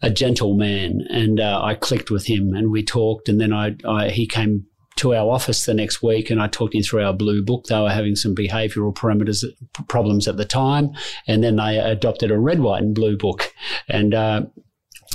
a 0.02 0.08
gentle 0.08 0.54
man, 0.54 1.02
and 1.10 1.40
uh, 1.40 1.60
I 1.62 1.74
clicked 1.74 2.10
with 2.10 2.24
him, 2.24 2.54
and 2.54 2.70
we 2.70 2.82
talked. 2.82 3.28
And 3.28 3.38
then 3.38 3.52
I, 3.52 3.76
I 3.86 4.08
he 4.08 4.26
came 4.26 4.64
to 5.00 5.14
our 5.14 5.30
office 5.30 5.64
the 5.64 5.74
next 5.74 6.02
week 6.02 6.30
and 6.30 6.42
I 6.42 6.46
talked 6.46 6.74
him 6.74 6.82
through 6.82 7.04
our 7.04 7.12
blue 7.12 7.42
book. 7.42 7.64
They 7.64 7.80
were 7.80 7.90
having 7.90 8.16
some 8.16 8.34
behavioural 8.34 8.94
parameters 8.94 9.44
problems 9.88 10.28
at 10.28 10.36
the 10.36 10.44
time, 10.44 10.92
and 11.26 11.42
then 11.42 11.56
they 11.56 11.78
adopted 11.78 12.30
a 12.30 12.38
red, 12.38 12.60
white, 12.60 12.82
and 12.82 12.94
blue 12.94 13.16
book. 13.16 13.52
And 13.88 14.14
uh, 14.14 14.42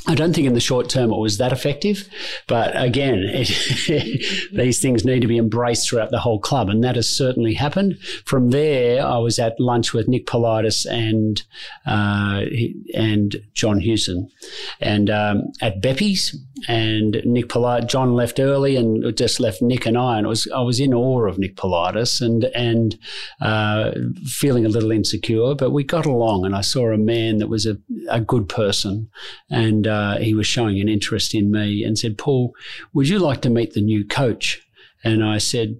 I 0.08 0.14
don't 0.14 0.34
think 0.34 0.46
in 0.46 0.54
the 0.54 0.60
short 0.60 0.90
term 0.90 1.12
it 1.12 1.18
was 1.18 1.40
that 1.40 1.52
effective, 1.52 2.08
but 2.48 2.80
again, 2.80 3.24
it, 3.26 4.50
these 4.54 4.80
things 4.80 5.04
need 5.04 5.22
to 5.22 5.28
be 5.28 5.38
embraced 5.38 5.90
throughout 5.90 6.12
the 6.12 6.20
whole 6.20 6.40
club, 6.40 6.70
and 6.70 6.84
that 6.84 6.96
has 6.96 7.10
certainly 7.10 7.56
happened. 7.56 7.98
From 8.26 8.52
there, 8.52 9.04
I 9.04 9.18
was 9.18 9.40
at 9.40 9.60
lunch 9.60 9.94
with 9.94 10.08
Nick 10.08 10.28
Politis 10.28 10.86
and 10.86 11.42
uh, 11.88 12.42
and 12.94 13.36
John 13.54 13.80
Hewson, 13.80 14.30
and 14.80 15.10
um, 15.10 15.44
at 15.62 15.82
Beppi's, 15.82 16.38
and 16.68 17.22
Nick 17.26 17.50
Polite, 17.50 17.88
John 17.88 18.14
left 18.14 18.40
early 18.40 18.78
and 18.78 19.16
just 19.18 19.40
left 19.40 19.62
Nick 19.62 19.86
and 19.86 19.98
I, 19.98 20.18
and 20.18 20.28
was 20.28 20.48
I 20.54 20.62
was 20.62 20.80
in 20.80 20.94
awe 20.94 21.28
of 21.28 21.38
Nick 21.38 21.56
Politis 21.56 22.22
and 22.22 22.46
and 22.46 22.98
uh, 23.42 23.92
feeling 24.26 24.66
a 24.66 24.70
little 24.70 24.92
insecure, 24.92 25.54
but 25.56 25.72
we 25.72 25.84
got 25.84 26.06
along, 26.06 26.46
and 26.46 26.56
I 26.56 26.62
saw 26.62 26.92
a 26.92 26.98
man 26.98 27.38
that 27.40 27.48
was 27.48 27.66
a, 27.66 27.78
a 28.10 28.22
good 28.22 28.48
person, 28.48 29.10
and 29.50 29.86
uh, 29.86 30.18
he 30.18 30.34
was 30.34 30.48
showing 30.48 30.80
an 30.80 30.90
interest 30.90 31.36
in 31.36 31.52
me, 31.52 31.84
and 31.84 31.98
said, 31.98 32.18
"Paul, 32.18 32.54
would 32.94 33.10
you 33.10 33.20
like 33.20 33.42
to 33.42 33.50
meet 33.50 33.74
the 33.74 33.82
new 33.82 34.06
coach?" 34.06 34.66
And 35.04 35.24
I 35.24 35.40
said, 35.40 35.78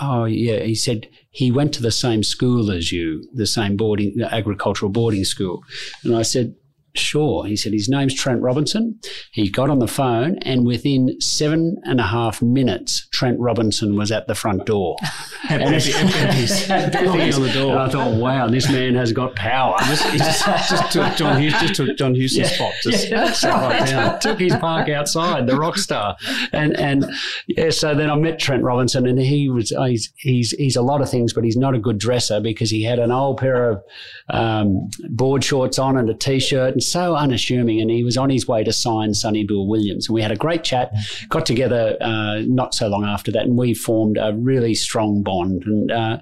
"Oh 0.00 0.24
yeah." 0.24 0.60
He 0.60 0.74
said 0.74 1.08
he 1.30 1.50
went 1.50 1.74
to 1.74 1.82
the 1.82 1.90
same 1.90 2.22
school 2.22 2.70
as 2.70 2.92
you, 2.92 3.28
the 3.34 3.46
same 3.46 3.76
boarding 3.76 4.22
agricultural 4.22 4.90
boarding 4.90 5.24
school, 5.24 5.62
and 6.02 6.16
I 6.16 6.22
said 6.22 6.54
Sure. 6.94 7.44
He 7.44 7.56
said 7.56 7.72
his 7.72 7.88
name's 7.88 8.14
Trent 8.14 8.40
Robinson. 8.40 9.00
He 9.32 9.50
got 9.50 9.68
on 9.68 9.80
the 9.80 9.88
phone, 9.88 10.38
and 10.42 10.64
within 10.64 11.20
seven 11.20 11.76
and 11.84 11.98
a 11.98 12.04
half 12.04 12.40
minutes, 12.40 13.08
Trent 13.10 13.38
Robinson 13.40 13.96
was 13.96 14.12
at 14.12 14.28
the 14.28 14.34
front 14.34 14.64
door. 14.66 14.96
and 15.48 15.62
Beppi- 15.62 15.92
Beppi's- 15.92 16.66
Beppi 16.68 17.34
on 17.34 17.42
the 17.42 17.52
door. 17.52 17.72
And 17.72 17.80
I 17.80 17.88
thought, 17.88 18.14
wow, 18.14 18.46
this 18.46 18.70
man 18.70 18.94
has 18.94 19.12
got 19.12 19.34
power. 19.34 19.76
He 19.82 20.18
just, 20.18 20.44
just 20.44 20.92
took 20.92 21.16
John 21.16 21.40
Hewson, 21.40 21.60
just 21.60 21.74
took 21.74 21.96
John 21.98 22.14
Hewson's 22.14 22.50
spot. 22.52 22.72
Just 22.82 23.08
Yeah, 23.10 23.32
sat 23.32 23.52
right 23.54 23.86
down. 23.88 24.20
Took 24.24 24.38
his 24.38 24.54
park 24.56 24.88
outside, 24.88 25.46
the 25.46 25.56
rock 25.56 25.76
star, 25.76 26.16
and 26.52 26.78
and 26.78 27.04
yeah. 27.48 27.70
So 27.70 27.94
then 27.94 28.08
I 28.10 28.14
met 28.16 28.38
Trent 28.38 28.62
Robinson, 28.62 29.06
and 29.06 29.18
he 29.18 29.48
was 29.50 29.70
he's 29.70 30.12
he's 30.16 30.50
he's 30.52 30.76
a 30.76 30.82
lot 30.82 31.00
of 31.02 31.10
things, 31.10 31.32
but 31.32 31.42
he's 31.44 31.56
not 31.56 31.74
a 31.74 31.78
good 31.78 31.98
dresser 31.98 32.40
because 32.40 32.70
he 32.70 32.82
had 32.84 32.98
an 32.98 33.10
old 33.10 33.38
pair 33.38 33.70
of 33.70 33.82
um, 34.30 34.88
board 35.10 35.42
shorts 35.42 35.78
on 35.78 35.96
and 35.96 36.08
a 36.08 36.14
t-shirt, 36.14 36.72
and 36.74 36.82
so 36.90 37.16
unassuming. 37.16 37.80
And 37.80 37.90
he 37.90 38.04
was 38.04 38.16
on 38.16 38.30
his 38.30 38.46
way 38.46 38.64
to 38.64 38.72
sign 38.72 39.14
Sonny 39.14 39.44
Bill 39.44 39.66
Williams, 39.66 40.08
and 40.08 40.14
we 40.14 40.22
had 40.22 40.32
a 40.32 40.36
great 40.36 40.64
chat. 40.64 40.92
Got 41.28 41.46
together 41.46 41.96
uh, 42.00 42.42
not 42.46 42.74
so 42.74 42.88
long 42.88 43.04
after 43.04 43.32
that, 43.32 43.44
and 43.44 43.56
we 43.56 43.74
formed 43.74 44.18
a 44.18 44.32
really 44.34 44.74
strong 44.74 45.22
bond. 45.22 45.64
And 45.64 45.90
uh, 45.90 46.18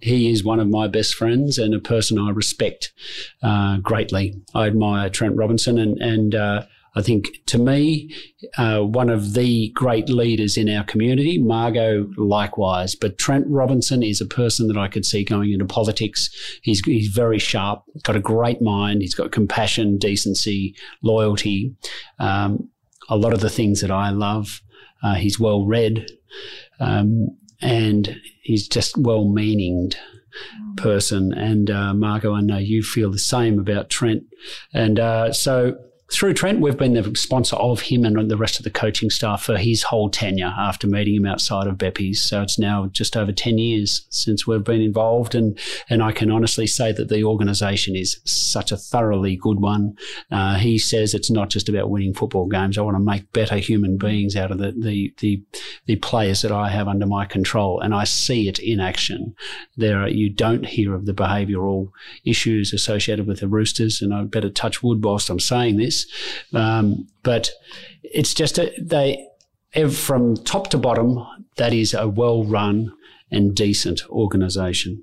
he 0.00 0.30
is 0.30 0.44
one 0.44 0.60
of 0.60 0.68
my 0.68 0.88
best 0.88 1.14
friends 1.14 1.58
and 1.58 1.74
a 1.74 1.78
person 1.78 2.18
I 2.18 2.30
respect 2.30 2.92
uh, 3.42 3.78
greatly. 3.78 4.34
I 4.54 4.66
admire 4.66 5.10
Trent 5.10 5.36
Robinson, 5.36 5.78
and 5.78 5.98
and 6.00 6.34
uh, 6.34 6.62
I 6.96 7.02
think 7.02 7.28
to 7.46 7.58
me, 7.58 8.14
uh, 8.58 8.80
one 8.80 9.10
of 9.10 9.34
the 9.34 9.70
great 9.70 10.08
leaders 10.08 10.56
in 10.56 10.68
our 10.68 10.84
community. 10.84 11.38
Margot, 11.38 12.08
likewise, 12.16 12.94
but 12.94 13.18
Trent 13.18 13.46
Robinson 13.48 14.02
is 14.02 14.20
a 14.20 14.26
person 14.26 14.66
that 14.68 14.76
I 14.76 14.88
could 14.88 15.04
see 15.04 15.24
going 15.24 15.52
into 15.52 15.66
politics. 15.66 16.30
He's 16.62 16.80
he's 16.80 17.08
very 17.08 17.38
sharp, 17.38 17.82
got 18.02 18.16
a 18.16 18.20
great 18.20 18.60
mind. 18.60 19.02
He's 19.02 19.14
got 19.14 19.32
compassion, 19.32 19.98
decency, 19.98 20.74
loyalty, 21.02 21.74
um, 22.18 22.68
a 23.08 23.16
lot 23.16 23.32
of 23.32 23.40
the 23.40 23.50
things 23.50 23.80
that 23.80 23.90
I 23.90 24.10
love. 24.10 24.60
Uh, 25.02 25.14
he's 25.14 25.40
well 25.40 25.64
read. 25.66 26.10
Um, 26.78 27.36
and 27.62 28.20
he's 28.42 28.66
just 28.66 28.96
well 28.96 29.26
meaninged 29.26 29.96
person. 30.76 31.32
And 31.32 31.70
uh, 31.70 31.94
Margot, 31.94 32.34
I 32.34 32.40
know 32.40 32.58
you 32.58 32.82
feel 32.82 33.10
the 33.10 33.18
same 33.18 33.58
about 33.58 33.90
Trent. 33.90 34.24
And 34.72 34.98
uh, 34.98 35.32
so 35.32 35.76
through 36.12 36.34
Trent, 36.34 36.60
we've 36.60 36.76
been 36.76 36.94
the 36.94 37.14
sponsor 37.14 37.54
of 37.56 37.82
him 37.82 38.04
and 38.04 38.28
the 38.28 38.36
rest 38.36 38.58
of 38.58 38.64
the 38.64 38.70
coaching 38.70 39.10
staff 39.10 39.44
for 39.44 39.56
his 39.56 39.84
whole 39.84 40.10
tenure 40.10 40.52
after 40.58 40.88
meeting 40.88 41.14
him 41.14 41.26
outside 41.26 41.68
of 41.68 41.78
Beppi's. 41.78 42.20
So 42.20 42.42
it's 42.42 42.58
now 42.58 42.86
just 42.86 43.16
over 43.16 43.30
10 43.30 43.58
years 43.58 44.06
since 44.10 44.44
we've 44.44 44.64
been 44.64 44.80
involved. 44.80 45.36
And, 45.36 45.56
and 45.88 46.02
I 46.02 46.10
can 46.10 46.30
honestly 46.32 46.66
say 46.66 46.90
that 46.92 47.08
the 47.08 47.22
organisation 47.22 47.94
is 47.94 48.20
such 48.24 48.72
a 48.72 48.76
thoroughly 48.76 49.36
good 49.36 49.60
one. 49.60 49.96
Uh, 50.32 50.56
he 50.56 50.78
says 50.78 51.14
it's 51.14 51.30
not 51.30 51.48
just 51.48 51.68
about 51.68 51.90
winning 51.90 52.12
football 52.12 52.46
games. 52.46 52.76
I 52.76 52.82
want 52.82 52.96
to 52.96 53.02
make 53.02 53.32
better 53.32 53.56
human 53.56 53.96
beings 53.96 54.34
out 54.34 54.50
of 54.50 54.58
the, 54.58 54.72
the, 54.72 55.14
the, 55.18 55.42
the 55.86 55.96
players 55.96 56.42
that 56.42 56.52
I 56.52 56.70
have 56.70 56.88
under 56.88 57.06
my 57.06 57.24
control. 57.24 57.80
And 57.80 57.94
I 57.94 58.02
see 58.02 58.48
it 58.48 58.58
in 58.58 58.80
action. 58.80 59.34
There 59.76 60.02
are, 60.02 60.08
you 60.08 60.28
don't 60.28 60.66
hear 60.66 60.92
of 60.92 61.06
the 61.06 61.14
behavioural 61.14 61.92
issues 62.24 62.72
associated 62.72 63.28
with 63.28 63.38
the 63.40 63.48
Roosters. 63.48 64.02
And 64.02 64.12
I 64.12 64.24
better 64.24 64.50
touch 64.50 64.82
wood 64.82 65.04
whilst 65.04 65.30
I'm 65.30 65.38
saying 65.38 65.76
this. 65.76 65.99
Um, 66.54 67.08
but 67.22 67.50
it's 68.02 68.34
just 68.34 68.58
a, 68.58 68.72
they, 68.80 69.26
from 69.90 70.36
top 70.36 70.70
to 70.70 70.78
bottom, 70.78 71.24
that 71.56 71.72
is 71.72 71.94
a 71.94 72.08
well 72.08 72.44
run 72.44 72.92
and 73.30 73.54
decent 73.54 74.08
organisation. 74.10 75.02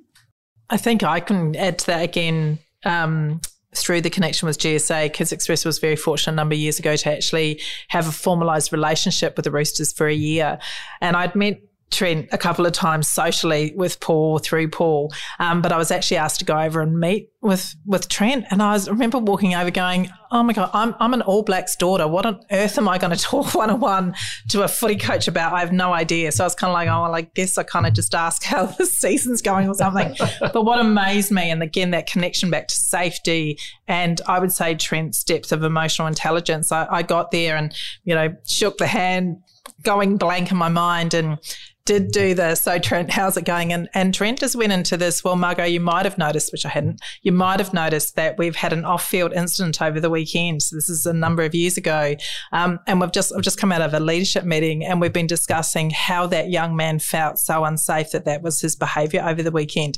I 0.69 0.77
think 0.77 1.03
I 1.03 1.19
can 1.19 1.55
add 1.55 1.79
to 1.79 1.85
that 1.87 2.03
again 2.03 2.59
um, 2.83 3.39
through 3.75 4.01
the 4.01 4.09
connection 4.09 4.47
with 4.47 4.57
GSA. 4.59 5.13
Kids 5.13 5.31
Express 5.31 5.63
was 5.63 5.79
very 5.79 5.95
fortunate 5.95 6.33
a 6.33 6.35
number 6.35 6.53
of 6.53 6.59
years 6.59 6.79
ago 6.79 6.95
to 6.95 7.11
actually 7.11 7.61
have 7.89 8.07
a 8.07 8.11
formalised 8.11 8.71
relationship 8.71 9.35
with 9.37 9.45
the 9.45 9.51
Roosters 9.51 9.93
for 9.93 10.07
a 10.07 10.13
year. 10.13 10.59
And 10.99 11.15
I'd 11.15 11.35
met 11.35 11.61
Trent 11.89 12.27
a 12.31 12.37
couple 12.37 12.65
of 12.65 12.73
times 12.73 13.07
socially 13.07 13.73
with 13.75 13.99
Paul 13.99 14.39
through 14.39 14.69
Paul, 14.69 15.11
um, 15.39 15.61
but 15.61 15.71
I 15.71 15.77
was 15.77 15.89
actually 15.89 16.17
asked 16.17 16.39
to 16.39 16.45
go 16.45 16.59
over 16.59 16.81
and 16.81 16.99
meet 16.99 17.29
with 17.41 17.75
with 17.85 18.09
Trent, 18.09 18.45
and 18.51 18.61
I 18.61 18.73
was, 18.73 18.89
remember 18.89 19.17
walking 19.19 19.55
over 19.55 19.71
going, 19.71 20.09
"Oh 20.31 20.43
my 20.43 20.53
god, 20.53 20.69
I'm 20.73 20.95
I'm 20.99 21.13
an 21.13 21.21
All 21.21 21.43
Blacks 21.43 21.75
daughter. 21.75 22.07
What 22.07 22.25
on 22.25 22.41
earth 22.51 22.77
am 22.77 22.89
I 22.89 22.97
going 22.97 23.11
to 23.15 23.21
talk 23.21 23.55
one 23.55 23.69
on 23.69 23.79
one 23.79 24.15
to 24.49 24.63
a 24.63 24.67
footy 24.67 24.97
coach 24.97 25.27
about? 25.27 25.53
I 25.53 25.61
have 25.61 25.71
no 25.71 25.93
idea." 25.93 26.31
So 26.31 26.43
I 26.43 26.47
was 26.47 26.55
kind 26.55 26.69
of 26.69 26.73
like, 26.73 26.89
"Oh, 26.89 27.03
well, 27.03 27.15
I 27.15 27.21
guess 27.21 27.57
I 27.57 27.63
kind 27.63 27.87
of 27.87 27.93
just 27.93 28.13
ask 28.13 28.43
how 28.43 28.65
the 28.65 28.85
season's 28.85 29.41
going 29.41 29.67
or 29.67 29.73
something." 29.73 30.13
but 30.39 30.65
what 30.65 30.79
amazed 30.79 31.31
me, 31.31 31.49
and 31.49 31.63
again 31.63 31.91
that 31.91 32.07
connection 32.07 32.49
back 32.49 32.67
to 32.67 32.75
safety, 32.75 33.57
and 33.87 34.19
I 34.27 34.39
would 34.39 34.51
say 34.51 34.75
Trent's 34.75 35.23
depth 35.23 35.51
of 35.51 35.63
emotional 35.63 36.07
intelligence. 36.07 36.71
I, 36.71 36.85
I 36.89 37.01
got 37.01 37.31
there 37.31 37.55
and 37.55 37.73
you 38.03 38.13
know 38.13 38.35
shook 38.45 38.77
the 38.77 38.87
hand, 38.87 39.37
going 39.83 40.17
blank 40.17 40.51
in 40.51 40.57
my 40.57 40.69
mind, 40.69 41.13
and 41.13 41.37
did 41.87 42.11
do 42.11 42.35
this. 42.35 42.61
So 42.61 42.77
Trent, 42.77 43.09
how's 43.09 43.37
it 43.37 43.45
going? 43.45 43.73
And 43.73 43.89
and 43.95 44.13
Trent 44.13 44.39
just 44.39 44.55
went 44.55 44.71
into 44.71 44.97
this. 44.97 45.23
Well, 45.23 45.35
Margot, 45.35 45.63
you 45.63 45.79
might 45.79 46.05
have 46.05 46.17
noticed, 46.17 46.51
which 46.51 46.65
I 46.65 46.69
hadn't. 46.69 47.01
You 47.23 47.31
might 47.31 47.59
have 47.59 47.73
noticed 47.73 48.15
that 48.15 48.37
we've 48.37 48.55
had 48.55 48.73
an 48.73 48.85
off-field 48.85 49.33
incident 49.33 49.81
over 49.81 49.99
the 49.99 50.09
weekend. 50.09 50.61
So 50.61 50.75
this 50.75 50.89
is 50.89 51.05
a 51.07 51.13
number 51.13 51.43
of 51.43 51.55
years 51.55 51.77
ago, 51.77 52.15
um, 52.51 52.79
and 52.85 53.01
we've 53.01 53.11
just 53.11 53.33
I've 53.33 53.41
just 53.41 53.59
come 53.59 53.71
out 53.71 53.81
of 53.81 53.93
a 53.95 53.99
leadership 53.99 54.43
meeting, 54.43 54.85
and 54.85 55.01
we've 55.01 55.13
been 55.13 55.27
discussing 55.27 55.89
how 55.89 56.27
that 56.27 56.51
young 56.51 56.75
man 56.75 56.99
felt 56.99 57.39
so 57.39 57.63
unsafe 57.63 58.11
that 58.11 58.25
that 58.25 58.43
was 58.43 58.61
his 58.61 58.75
behaviour 58.75 59.23
over 59.25 59.41
the 59.41 59.51
weekend. 59.51 59.97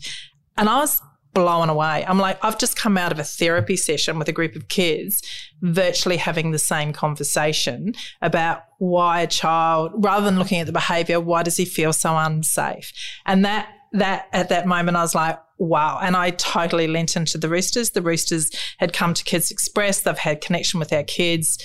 And 0.55 0.69
I 0.69 0.77
was 0.77 1.01
blown 1.33 1.69
away. 1.69 2.03
I'm 2.07 2.19
like, 2.19 2.43
I've 2.43 2.57
just 2.57 2.75
come 2.75 2.97
out 2.97 3.11
of 3.11 3.19
a 3.19 3.23
therapy 3.23 3.75
session 3.75 4.17
with 4.17 4.27
a 4.27 4.33
group 4.33 4.55
of 4.55 4.67
kids, 4.67 5.21
virtually 5.61 6.17
having 6.17 6.51
the 6.51 6.59
same 6.59 6.93
conversation 6.93 7.93
about 8.21 8.63
why 8.79 9.21
a 9.21 9.27
child, 9.27 9.91
rather 9.95 10.25
than 10.25 10.39
looking 10.39 10.59
at 10.59 10.65
the 10.65 10.71
behavior, 10.71 11.19
why 11.19 11.43
does 11.43 11.57
he 11.57 11.65
feel 11.65 11.93
so 11.93 12.17
unsafe? 12.17 12.91
And 13.25 13.45
that 13.45 13.69
that 13.91 14.27
at 14.33 14.49
that 14.49 14.67
moment 14.67 14.97
I 14.97 15.01
was 15.01 15.15
like, 15.15 15.39
wow. 15.57 15.99
And 16.01 16.15
I 16.15 16.29
totally 16.31 16.87
lent 16.87 17.15
into 17.15 17.37
the 17.37 17.49
Roosters. 17.49 17.91
The 17.91 18.01
Roosters 18.01 18.51
had 18.77 18.93
come 18.93 19.13
to 19.15 19.23
Kids 19.23 19.49
Express. 19.49 20.01
They've 20.01 20.17
had 20.17 20.41
connection 20.41 20.79
with 20.79 20.93
our 20.93 21.03
kids. 21.03 21.57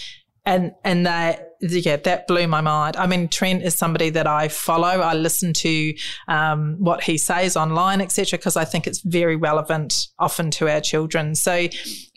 And 0.47 0.73
and 0.85 1.07
that 1.07 1.44
yeah, 1.61 1.97
that 1.97 2.27
blew 2.27 2.47
my 2.47 2.61
mind. 2.61 2.97
I 2.97 3.07
mean, 3.07 3.29
Trent 3.29 3.63
is 3.63 3.75
somebody 3.75 4.11
that 4.11 4.27
I 4.27 4.49
follow. 4.49 4.89
I 4.89 5.15
listen 5.15 5.53
to 5.55 5.95
um, 6.29 6.77
what 6.79 7.03
he 7.03 7.19
says 7.19 7.57
online, 7.57 8.01
etc., 8.01 8.39
because 8.39 8.57
I 8.57 8.65
think 8.65 8.87
it's 8.87 9.01
very 9.01 9.37
relevant 9.37 10.09
often 10.19 10.51
to 10.53 10.69
our 10.69 10.81
children. 10.81 11.35
So 11.35 11.69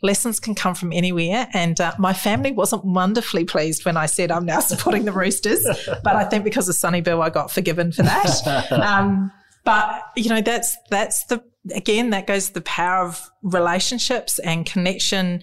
lessons 0.01 0.39
can 0.39 0.55
come 0.55 0.75
from 0.75 0.93
anywhere. 0.93 1.47
And 1.53 1.79
uh, 1.79 1.93
my 1.97 2.13
family 2.13 2.51
wasn't 2.51 2.85
wonderfully 2.85 3.45
pleased 3.45 3.85
when 3.85 3.97
I 3.97 4.05
said 4.05 4.31
I'm 4.31 4.45
now 4.45 4.59
supporting 4.61 5.05
the 5.05 5.11
Roosters, 5.11 5.65
but 6.03 6.15
I 6.15 6.23
think 6.25 6.43
because 6.43 6.67
of 6.69 6.75
Sonny 6.75 7.01
Bill, 7.01 7.21
I 7.21 7.29
got 7.29 7.51
forgiven 7.51 7.91
for 7.91 8.03
that. 8.03 8.67
Um, 8.87 9.31
but 9.67 10.03
you 10.15 10.29
know, 10.29 10.39
that's 10.39 10.77
that's 10.89 11.25
the 11.25 11.43
again 11.75 12.11
that 12.11 12.25
goes 12.25 12.47
to 12.47 12.53
the 12.53 12.61
power 12.61 13.05
of 13.05 13.29
relationships 13.43 14.39
and 14.39 14.65
connection 14.65 15.41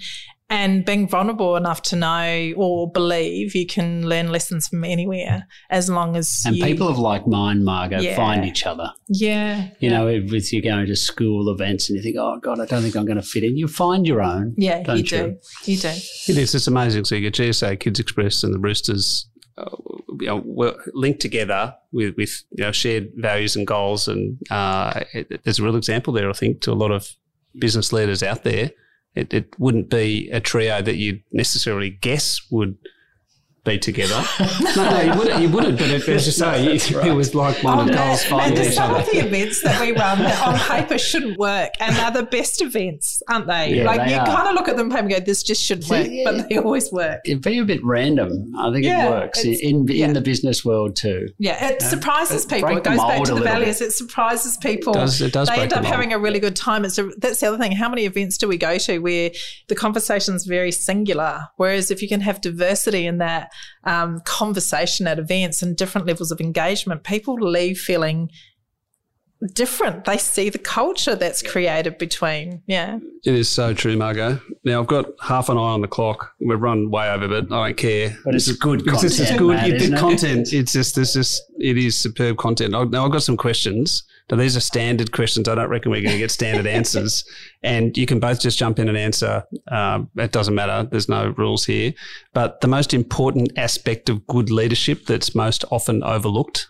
and 0.51 0.85
being 0.85 1.09
vulnerable 1.09 1.57
enough 1.57 1.81
to 1.83 1.97
know 1.97 2.53
or 2.57 2.91
believe 2.91 3.55
you 3.55 3.67
can 3.67 4.07
learn 4.09 4.31
lessons 4.31 4.69
from 4.69 4.85
anywhere 4.85 5.47
as 5.71 5.89
long 5.89 6.17
as 6.17 6.43
And 6.47 6.57
you, 6.57 6.65
people 6.65 6.87
of 6.89 6.99
like 6.99 7.27
mind, 7.27 7.65
Margot, 7.65 8.01
Yeah. 8.01 8.15
find 8.15 8.45
each 8.45 8.67
other. 8.67 8.91
yeah 9.09 9.69
You 9.81 9.91
know, 9.91 10.07
if 10.07 10.53
you're 10.53 10.61
going 10.63 10.87
to 10.87 10.97
school 10.97 11.49
events 11.49 11.89
and 11.89 11.97
you 11.97 12.03
think, 12.03 12.17
oh, 12.19 12.39
God, 12.41 12.61
I 12.61 12.67
don't 12.67 12.83
think 12.83 12.95
I'm 12.95 13.07
going 13.07 13.17
to 13.17 13.23
fit 13.23 13.43
in, 13.43 13.57
you 13.57 13.67
find 13.69 14.07
your 14.07 14.21
own. 14.23 14.55
yeah 14.59 14.83
don't 14.83 14.97
you 14.99 15.03
you? 15.03 15.39
do 15.65 15.73
you 15.73 15.79
do 15.79 15.89
It 15.89 16.39
is. 16.39 16.55
It's 16.55 16.67
amazing. 16.67 17.05
So 17.07 17.15
you 17.15 17.23
get 17.31 17.35
GSA, 17.35 17.81
Kids 17.81 17.99
Express, 17.99 18.43
and 18.45 18.53
the 18.55 18.59
Roosters 18.59 19.27
uh, 19.57 19.71
you 20.21 20.27
know, 20.27 20.43
were 20.45 20.77
linked 20.93 21.21
together 21.21 21.75
with, 21.93 22.17
with 22.17 22.43
you 22.51 22.65
know, 22.65 22.73
shared 22.73 23.11
values 23.17 23.57
and 23.57 23.67
goals. 23.67 24.09
And 24.09 24.37
uh, 24.51 25.05
it, 25.15 25.43
there's 25.45 25.59
a 25.59 25.63
real 25.65 25.77
example 25.77 26.13
there, 26.13 26.29
I 26.29 26.33
think, 26.33 26.61
to 26.63 26.73
a 26.73 26.75
lot 26.75 26.91
of 26.91 27.09
business 27.59 27.93
leaders 27.93 28.23
out 28.23 28.43
there. 28.45 28.73
It, 29.15 29.33
it 29.33 29.59
wouldn't 29.59 29.91
be 29.91 30.29
a 30.31 30.41
trio 30.41 30.83
that 30.83 30.97
you'd 30.97 31.23
necessarily 31.33 31.91
guess 31.91 32.41
would 32.51 32.77
be 33.65 33.79
together. 33.79 34.23
no, 34.61 34.75
no, 34.75 35.01
you 35.01 35.19
wouldn't. 35.19 35.43
You 35.43 35.49
wouldn't. 35.49 35.79
But 35.79 35.91
it, 35.91 36.09
as 36.09 36.43
oh, 36.43 36.55
you 36.55 36.79
say, 36.79 36.91
it, 36.91 36.91
right. 36.93 37.07
it 37.09 37.13
was 37.13 37.35
like 37.35 37.63
minded 37.63 37.97
oh, 37.97 38.05
goals 38.05 38.25
finding 38.25 38.65
each 38.65 38.75
some 38.75 38.91
other. 38.91 39.01
of 39.01 39.11
the 39.11 39.27
events 39.27 39.63
that 39.63 39.81
we 39.81 39.93
run 39.93 40.19
that 40.19 40.47
on 40.47 40.59
paper 40.59 40.99
shouldn't 40.99 41.39
work, 41.39 41.73
and 41.81 41.97
they're 41.97 42.23
the 42.23 42.29
best 42.29 42.61
events, 42.61 43.23
aren't 43.29 43.47
they? 43.47 43.77
Yeah, 43.77 43.85
like 43.85 44.05
they 44.05 44.15
you 44.15 44.19
kind 44.19 44.49
of 44.49 44.55
look 44.55 44.69
at 44.69 44.77
them 44.77 44.93
and 44.93 45.11
go, 45.11 45.19
"This 45.19 45.43
just 45.43 45.63
shouldn't 45.63 45.89
work," 45.89 46.07
yeah. 46.11 46.25
but 46.25 46.49
they 46.49 46.59
always 46.59 46.93
work. 46.93 47.21
It'd 47.25 47.43
be 47.43 47.59
a 47.59 47.65
bit 47.65 47.83
random. 47.85 48.55
I 48.59 48.71
think 48.71 48.85
Yeah, 48.85 49.07
it 49.07 49.11
works 49.11 49.45
in 49.45 49.55
in, 49.55 49.89
yeah. 49.89 50.07
in 50.07 50.13
the 50.13 50.21
business 50.21 50.65
world 50.65 50.97
too. 50.97 51.29
Yeah, 51.39 51.69
it 51.69 51.83
surprises 51.83 52.45
people. 52.45 52.77
It 52.77 52.85
goes 52.85 52.99
back 52.99 53.23
to 53.25 53.29
the 53.29 53.35
little 53.35 53.49
values. 53.49 53.79
bit. 53.79 53.89
It 53.89 53.93
surprises 53.93 54.57
people. 54.59 54.93
Does- 54.93 55.21
it 55.21 55.33
does 55.33 55.49
they 55.49 55.55
break 55.55 55.63
end 55.65 55.73
up 55.73 55.83
mold. 55.85 55.95
having 55.95 56.13
a 56.13 56.19
really 56.19 56.41
good 56.41 56.57
time. 56.57 56.85
It's 56.85 56.99
a, 56.99 57.11
that's 57.19 57.41
the 57.41 57.47
other 57.47 57.59
thing. 57.59 57.73
How 57.73 57.89
many 57.89 58.05
events 58.05 58.37
do 58.37 58.47
we 58.47 58.59
go 58.59 58.77
to 58.79 58.99
where 58.99 59.31
the 59.69 59.75
conversation's 59.75 60.45
very 60.45 60.71
singular? 60.71 61.49
Whereas 61.57 61.91
if 61.91 62.03
you 62.03 62.09
can 62.09 62.21
have 62.21 62.41
diversity 62.41 63.07
in 63.07 63.19
that 63.19 63.54
um, 63.85 64.21
conversation 64.25 65.07
at 65.07 65.19
events 65.19 65.63
and 65.63 65.77
different 65.77 66.07
levels 66.07 66.31
of 66.31 66.41
engagement, 66.41 67.05
people 67.05 67.35
leave 67.35 67.79
feeling 67.79 68.31
different. 69.53 70.05
They 70.05 70.17
see 70.19 70.49
the 70.49 70.59
culture 70.59 71.15
that's 71.15 71.43
created 71.43 71.99
between. 71.99 72.63
Yeah. 72.67 72.99
It 73.25 73.35
is 73.35 73.49
so 73.49 73.75
true, 73.75 73.97
Margot. 73.97 74.41
Now 74.65 74.81
I've 74.81 74.87
got 74.87 75.07
half 75.21 75.49
an 75.49 75.57
eye 75.59 75.61
on 75.61 75.81
the 75.81 75.89
clock. 75.89 76.33
We've 76.41 76.61
run 76.61 76.91
way 76.91 77.11
over, 77.11 77.29
but 77.29 77.53
I 77.53 77.67
don't 77.69 77.77
care. 77.77 78.17
But 78.25 78.35
it's 78.35 78.51
good 78.53 78.85
content. 78.85 79.05
it's 79.05 79.17
just 79.19 79.37
good. 79.39 79.57
Matt, 79.57 79.69
It- 79.69 79.75
isn't 79.77 79.91
the 79.93 79.97
it? 79.97 80.01
content. 80.01 80.53
It's 80.53 80.73
just 80.73 80.95
there's 80.95 81.13
just 81.15 81.43
it 81.59 81.77
is 81.79 81.97
superb 81.97 82.37
content. 82.39 82.73
Now 82.73 82.83
I've 82.83 83.13
got 83.13 83.23
some 83.23 83.37
questions. 83.37 84.05
Now 84.31 84.39
these 84.39 84.57
are 84.57 84.61
standard 84.61 85.13
questions. 85.13 85.49
I 85.49 85.55
don't 85.55 85.69
reckon 85.69 85.91
we're 85.91 86.01
going 86.01 86.13
to 86.15 86.19
get 86.19 86.31
standard 86.31 86.67
answers. 86.79 87.25
And 87.63 87.95
you 87.97 88.07
can 88.07 88.21
both 88.21 88.41
just 88.41 88.59
jump 88.59 88.79
in 88.79 88.89
and 88.89 88.97
answer. 88.97 89.45
Um, 89.71 90.09
it 90.17 90.33
doesn't 90.33 90.55
matter. 90.55 90.89
There's 90.91 91.11
no 91.11 91.35
rules 91.37 91.67
here. 91.67 91.93
But 92.33 92.63
the 92.63 92.69
most 92.69 92.95
important 92.95 93.53
aspect 93.59 94.09
of 94.09 94.27
good 94.27 94.51
leadership 94.51 95.05
that's 95.05 95.35
most 95.35 95.65
often 95.71 96.03
overlooked. 96.03 96.69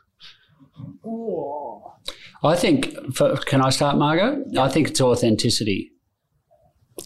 I 2.44 2.56
think. 2.56 2.94
For, 3.14 3.36
can 3.36 3.60
I 3.60 3.70
start, 3.70 3.96
Margot? 3.96 4.44
I 4.58 4.68
think 4.68 4.88
it's 4.88 5.00
authenticity. 5.00 5.92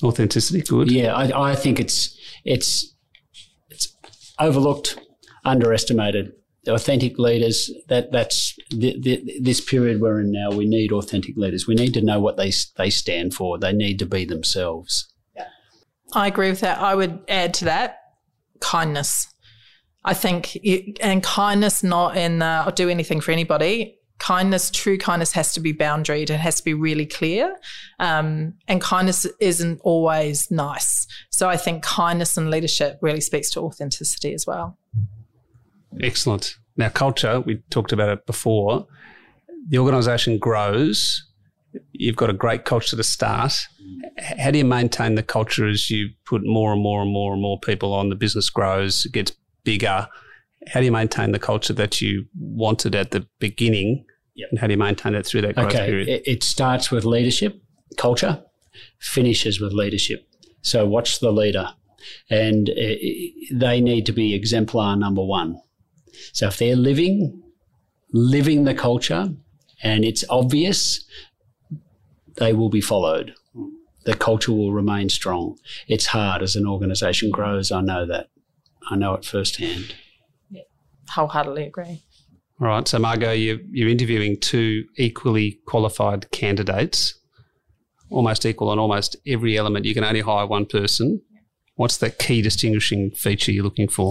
Authenticity, 0.02 0.62
good. 0.62 0.90
Yeah, 0.90 1.14
I, 1.14 1.52
I 1.52 1.54
think 1.54 1.80
it's 1.80 2.18
it's 2.44 2.94
it's 3.70 3.96
overlooked, 4.38 4.98
underestimated. 5.44 6.32
Authentic 6.66 7.18
leaders. 7.18 7.70
That 7.88 8.12
that's 8.12 8.54
the, 8.70 9.00
the, 9.00 9.40
this 9.40 9.60
period 9.60 10.02
we're 10.02 10.20
in 10.20 10.32
now. 10.32 10.50
We 10.50 10.66
need 10.66 10.92
authentic 10.92 11.36
leaders. 11.36 11.66
We 11.66 11.74
need 11.74 11.94
to 11.94 12.02
know 12.02 12.20
what 12.20 12.36
they 12.36 12.52
they 12.76 12.90
stand 12.90 13.32
for. 13.32 13.58
They 13.58 13.72
need 13.72 13.98
to 14.00 14.06
be 14.06 14.26
themselves. 14.26 15.10
Yeah. 15.34 15.46
I 16.12 16.26
agree 16.26 16.50
with 16.50 16.60
that. 16.60 16.78
I 16.78 16.94
would 16.94 17.20
add 17.28 17.54
to 17.54 17.64
that 17.66 18.00
kindness. 18.60 19.32
I 20.04 20.14
think, 20.14 20.56
you, 20.56 20.94
and 21.00 21.22
kindness 21.22 21.82
not 21.82 22.16
in 22.16 22.38
the, 22.38 22.44
I'll 22.44 22.72
do 22.72 22.88
anything 22.88 23.20
for 23.20 23.32
anybody. 23.32 23.97
Kindness, 24.18 24.70
true 24.70 24.98
kindness 24.98 25.32
has 25.32 25.52
to 25.54 25.60
be 25.60 25.72
boundaried. 25.72 26.30
It 26.30 26.40
has 26.40 26.56
to 26.56 26.64
be 26.64 26.74
really 26.74 27.06
clear. 27.06 27.56
Um, 27.98 28.54
and 28.66 28.80
kindness 28.80 29.26
isn't 29.40 29.80
always 29.84 30.50
nice. 30.50 31.06
So 31.30 31.48
I 31.48 31.56
think 31.56 31.82
kindness 31.82 32.36
and 32.36 32.50
leadership 32.50 32.98
really 33.00 33.20
speaks 33.20 33.50
to 33.52 33.60
authenticity 33.60 34.34
as 34.34 34.46
well. 34.46 34.76
Excellent. 36.00 36.56
Now, 36.76 36.88
culture, 36.88 37.40
we 37.40 37.62
talked 37.70 37.92
about 37.92 38.08
it 38.08 38.26
before. 38.26 38.86
The 39.68 39.78
organisation 39.78 40.38
grows. 40.38 41.24
You've 41.92 42.16
got 42.16 42.30
a 42.30 42.34
great 42.34 42.64
culture 42.64 42.96
to 42.96 43.02
start. 43.02 43.66
How 44.38 44.50
do 44.50 44.58
you 44.58 44.64
maintain 44.64 45.14
the 45.14 45.22
culture 45.22 45.66
as 45.66 45.90
you 45.90 46.10
put 46.24 46.42
more 46.44 46.72
and 46.72 46.82
more 46.82 47.02
and 47.02 47.12
more 47.12 47.32
and 47.32 47.42
more 47.42 47.58
people 47.60 47.92
on? 47.92 48.08
The 48.08 48.14
business 48.14 48.50
grows, 48.50 49.04
it 49.04 49.12
gets 49.12 49.32
bigger. 49.64 50.08
How 50.68 50.80
do 50.80 50.86
you 50.86 50.92
maintain 50.92 51.32
the 51.32 51.38
culture 51.38 51.72
that 51.74 52.00
you 52.00 52.26
wanted 52.38 52.94
at 52.94 53.10
the 53.10 53.26
beginning? 53.38 54.04
Yep. 54.38 54.48
And 54.50 54.58
how 54.60 54.68
do 54.68 54.72
you 54.72 54.78
maintain 54.78 55.14
it 55.16 55.26
through 55.26 55.42
that 55.42 55.56
growth 55.56 55.74
Okay, 55.74 55.86
period? 55.86 56.08
it, 56.08 56.22
it 56.24 56.42
starts 56.44 56.92
with 56.92 57.04
leadership, 57.04 57.60
culture, 57.96 58.44
finishes 59.00 59.60
with 59.60 59.72
leadership. 59.72 60.28
So 60.62 60.86
watch 60.86 61.18
the 61.18 61.32
leader, 61.32 61.74
and 62.30 62.70
uh, 62.70 62.94
they 63.52 63.80
need 63.80 64.06
to 64.06 64.12
be 64.12 64.34
exemplar 64.34 64.96
number 64.96 65.24
one. 65.24 65.60
So 66.32 66.46
if 66.46 66.56
they're 66.56 66.76
living, 66.76 67.42
living 68.12 68.62
the 68.62 68.74
culture, 68.74 69.34
and 69.82 70.04
it's 70.04 70.24
obvious, 70.30 71.04
they 72.36 72.52
will 72.52 72.70
be 72.70 72.80
followed. 72.80 73.34
The 74.04 74.14
culture 74.14 74.52
will 74.52 74.72
remain 74.72 75.08
strong. 75.08 75.58
It's 75.88 76.06
hard 76.06 76.42
as 76.42 76.54
an 76.54 76.64
organisation 76.66 77.30
grows. 77.30 77.72
I 77.72 77.80
know 77.80 78.06
that. 78.06 78.30
I 78.88 78.96
know 78.96 79.14
it 79.14 79.24
firsthand. 79.24 79.96
Yeah, 80.48 80.62
wholeheartedly 81.10 81.66
agree. 81.66 82.02
All 82.60 82.66
right. 82.66 82.88
So, 82.88 82.98
Margot, 82.98 83.32
you, 83.32 83.60
you're 83.70 83.88
interviewing 83.88 84.38
two 84.40 84.84
equally 84.96 85.60
qualified 85.66 86.30
candidates, 86.32 87.14
almost 88.10 88.44
equal 88.44 88.68
on 88.70 88.80
almost 88.80 89.16
every 89.26 89.56
element. 89.56 89.84
You 89.84 89.94
can 89.94 90.04
only 90.04 90.20
hire 90.20 90.46
one 90.46 90.66
person. 90.66 91.22
What's 91.76 91.98
the 91.98 92.10
key 92.10 92.42
distinguishing 92.42 93.12
feature 93.12 93.52
you're 93.52 93.62
looking 93.62 93.88
for? 93.88 94.10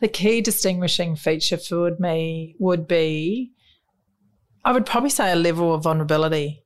The 0.00 0.08
key 0.08 0.40
distinguishing 0.40 1.16
feature 1.16 1.58
for 1.58 1.94
me 1.98 2.54
would 2.58 2.88
be, 2.88 3.50
I 4.64 4.72
would 4.72 4.86
probably 4.86 5.10
say 5.10 5.30
a 5.30 5.36
level 5.36 5.74
of 5.74 5.82
vulnerability. 5.82 6.62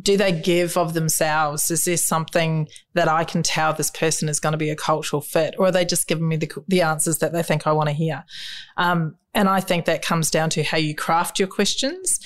Do 0.00 0.16
they 0.16 0.32
give 0.32 0.76
of 0.76 0.94
themselves? 0.94 1.70
Is 1.70 1.84
there 1.84 1.96
something 1.96 2.68
that 2.94 3.08
I 3.08 3.24
can 3.24 3.42
tell 3.42 3.72
this 3.72 3.90
person 3.90 4.28
is 4.28 4.38
going 4.38 4.52
to 4.52 4.58
be 4.58 4.70
a 4.70 4.76
cultural 4.76 5.22
fit, 5.22 5.54
or 5.58 5.66
are 5.66 5.72
they 5.72 5.84
just 5.84 6.06
giving 6.06 6.28
me 6.28 6.36
the, 6.36 6.50
the 6.68 6.82
answers 6.82 7.18
that 7.18 7.32
they 7.32 7.42
think 7.42 7.66
I 7.66 7.72
want 7.72 7.88
to 7.88 7.94
hear? 7.94 8.24
Um, 8.76 9.16
and 9.34 9.48
I 9.48 9.60
think 9.60 9.86
that 9.86 10.02
comes 10.02 10.30
down 10.30 10.50
to 10.50 10.62
how 10.62 10.78
you 10.78 10.94
craft 10.94 11.38
your 11.38 11.48
questions 11.48 12.20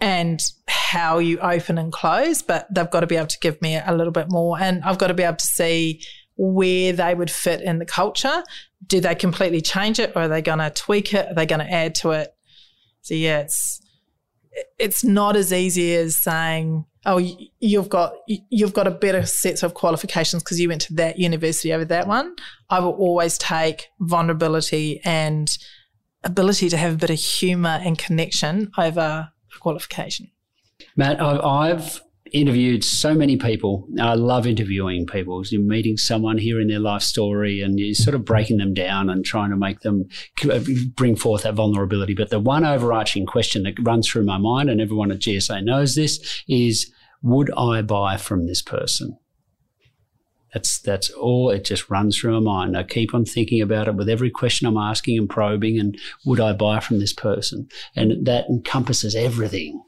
and 0.00 0.40
how 0.68 1.18
you 1.18 1.38
open 1.38 1.78
and 1.78 1.92
close, 1.92 2.42
but 2.42 2.66
they've 2.74 2.90
got 2.90 3.00
to 3.00 3.06
be 3.06 3.16
able 3.16 3.26
to 3.26 3.38
give 3.40 3.60
me 3.62 3.76
a 3.76 3.94
little 3.94 4.12
bit 4.12 4.30
more. 4.30 4.58
And 4.60 4.82
I've 4.84 4.98
got 4.98 5.08
to 5.08 5.14
be 5.14 5.22
able 5.22 5.36
to 5.36 5.46
see 5.46 6.02
where 6.36 6.92
they 6.92 7.14
would 7.14 7.30
fit 7.30 7.62
in 7.62 7.78
the 7.78 7.86
culture. 7.86 8.42
Do 8.86 9.00
they 9.00 9.14
completely 9.14 9.60
change 9.60 9.98
it 9.98 10.12
or 10.14 10.22
are 10.22 10.28
they 10.28 10.42
going 10.42 10.58
to 10.58 10.70
tweak 10.70 11.14
it? 11.14 11.28
Are 11.28 11.34
they 11.34 11.46
going 11.46 11.60
to 11.60 11.70
add 11.70 11.94
to 11.96 12.10
it? 12.10 12.34
So, 13.00 13.14
yeah, 13.14 13.40
it's, 13.40 13.80
it's 14.78 15.04
not 15.04 15.36
as 15.36 15.52
easy 15.52 15.94
as 15.94 16.16
saying, 16.16 16.84
oh, 17.06 17.18
you've 17.60 17.88
got, 17.88 18.14
you've 18.26 18.74
got 18.74 18.86
a 18.86 18.90
better 18.90 19.24
set 19.24 19.62
of 19.62 19.74
qualifications 19.74 20.42
because 20.42 20.60
you 20.60 20.68
went 20.68 20.82
to 20.82 20.94
that 20.94 21.18
university 21.18 21.72
over 21.72 21.84
that 21.86 22.06
one. 22.06 22.34
I 22.68 22.80
will 22.80 22.94
always 22.94 23.38
take 23.38 23.88
vulnerability 24.00 25.00
and 25.04 25.48
ability 26.26 26.68
to 26.68 26.76
have 26.76 26.94
a 26.94 26.96
bit 26.96 27.10
of 27.10 27.18
humor 27.18 27.80
and 27.82 27.96
connection 27.96 28.70
over 28.76 29.30
qualification. 29.60 30.30
Matt, 30.96 31.20
I've, 31.20 31.40
I've 31.40 32.00
interviewed 32.32 32.84
so 32.84 33.14
many 33.14 33.36
people. 33.36 33.88
I 34.00 34.14
love 34.14 34.46
interviewing 34.46 35.06
people. 35.06 35.42
You're 35.46 35.62
meeting 35.62 35.96
someone, 35.96 36.38
hearing 36.38 36.68
their 36.68 36.80
life 36.80 37.02
story, 37.02 37.60
and 37.60 37.78
you're 37.78 37.94
sort 37.94 38.14
of 38.14 38.24
breaking 38.24 38.58
them 38.58 38.74
down 38.74 39.08
and 39.08 39.24
trying 39.24 39.50
to 39.50 39.56
make 39.56 39.80
them 39.80 40.08
bring 40.96 41.16
forth 41.16 41.44
that 41.44 41.54
vulnerability. 41.54 42.14
But 42.14 42.30
the 42.30 42.40
one 42.40 42.64
overarching 42.64 43.26
question 43.26 43.62
that 43.62 43.74
runs 43.82 44.08
through 44.08 44.24
my 44.24 44.38
mind, 44.38 44.68
and 44.68 44.80
everyone 44.80 45.10
at 45.10 45.20
GSA 45.20 45.64
knows 45.64 45.94
this, 45.94 46.42
is 46.48 46.92
would 47.22 47.50
I 47.56 47.82
buy 47.82 48.16
from 48.16 48.46
this 48.46 48.62
person? 48.62 49.16
That's 50.54 50.78
that's 50.78 51.10
all. 51.10 51.50
It 51.50 51.64
just 51.64 51.90
runs 51.90 52.16
through 52.16 52.40
my 52.40 52.64
mind. 52.64 52.78
I 52.78 52.82
keep 52.82 53.14
on 53.14 53.24
thinking 53.24 53.60
about 53.60 53.88
it 53.88 53.94
with 53.94 54.08
every 54.08 54.30
question 54.30 54.66
I'm 54.66 54.78
asking 54.78 55.18
and 55.18 55.28
probing. 55.28 55.78
And 55.78 55.98
would 56.24 56.40
I 56.40 56.52
buy 56.52 56.80
from 56.80 56.98
this 56.98 57.12
person? 57.12 57.68
And 57.94 58.26
that 58.26 58.46
encompasses 58.48 59.14
everything, 59.14 59.82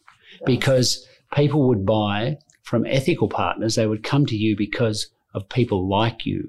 because 0.45 1.07
people 1.33 1.69
would 1.69 1.87
buy 1.87 2.39
from 2.63 2.85
ethical 2.87 3.29
partners. 3.29 3.77
They 3.77 3.87
would 3.87 4.03
come 4.03 4.27
to 4.27 4.37
you 4.37 4.57
because 4.57 5.09
of 5.33 5.49
people 5.49 5.89
like 5.89 6.27
you. 6.27 6.49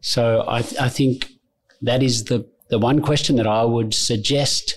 So 0.00 0.42
I, 0.48 0.58
I 0.80 0.88
think 0.88 1.30
that 1.82 2.02
is 2.02 2.24
the 2.24 2.48
the 2.72 2.78
one 2.78 3.02
question 3.02 3.36
that 3.36 3.46
I 3.46 3.64
would 3.64 3.92
suggest 3.92 4.76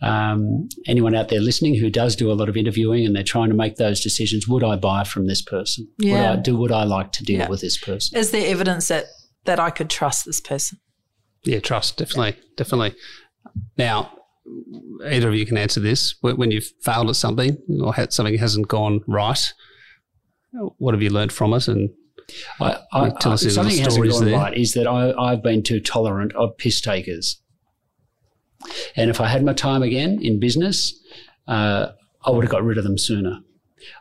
um, 0.00 0.66
anyone 0.86 1.14
out 1.14 1.28
there 1.28 1.40
listening 1.40 1.74
who 1.74 1.90
does 1.90 2.16
do 2.16 2.32
a 2.32 2.34
lot 2.40 2.48
of 2.48 2.56
interviewing 2.56 3.04
and 3.04 3.14
they're 3.14 3.22
trying 3.22 3.50
to 3.50 3.54
make 3.54 3.76
those 3.76 4.00
decisions: 4.00 4.48
Would 4.48 4.64
I 4.64 4.76
buy 4.76 5.04
from 5.04 5.26
this 5.26 5.42
person? 5.42 5.86
Yeah. 5.98 6.30
Would 6.30 6.38
I 6.38 6.42
do? 6.42 6.56
Would 6.56 6.72
I 6.72 6.84
like 6.84 7.12
to 7.12 7.22
deal 7.22 7.40
Yeah. 7.40 7.48
with 7.50 7.60
this 7.60 7.76
person? 7.76 8.18
Is 8.18 8.30
there 8.30 8.50
evidence 8.50 8.88
that, 8.88 9.04
that 9.44 9.60
I 9.60 9.68
could 9.68 9.90
trust 9.90 10.24
this 10.24 10.40
person? 10.40 10.78
Yeah, 11.44 11.60
trust, 11.60 11.98
definitely, 11.98 12.36
definitely. 12.56 12.94
Now, 13.76 14.10
either 15.06 15.28
of 15.28 15.34
you 15.34 15.44
can 15.44 15.58
answer 15.58 15.80
this. 15.80 16.14
When 16.22 16.38
when 16.38 16.50
you've 16.50 16.70
failed 16.82 17.10
at 17.10 17.16
something 17.16 17.58
or 17.82 17.92
had 17.92 18.14
something 18.14 18.38
hasn't 18.38 18.68
gone 18.68 19.02
right, 19.06 19.52
what 20.78 20.94
have 20.94 21.02
you 21.02 21.10
learned 21.10 21.32
from 21.32 21.52
it? 21.52 21.68
And 21.68 21.90
I, 22.60 22.78
I, 22.92 23.10
Tell 23.20 23.32
us 23.32 23.44
I- 23.44 23.48
something 23.50 23.76
hasn't 23.78 24.08
gone 24.10 24.24
there. 24.24 24.38
right 24.38 24.56
is 24.56 24.72
that 24.74 24.86
I, 24.86 25.12
I've 25.12 25.42
been 25.42 25.62
too 25.62 25.80
tolerant 25.80 26.32
of 26.34 26.56
piss 26.56 26.80
takers. 26.80 27.40
And 28.96 29.10
if 29.10 29.20
I 29.20 29.28
had 29.28 29.44
my 29.44 29.52
time 29.52 29.82
again 29.82 30.18
in 30.22 30.40
business, 30.40 30.94
uh, 31.46 31.88
I 32.24 32.30
would 32.30 32.44
have 32.44 32.50
got 32.50 32.64
rid 32.64 32.78
of 32.78 32.84
them 32.84 32.96
sooner. 32.96 33.40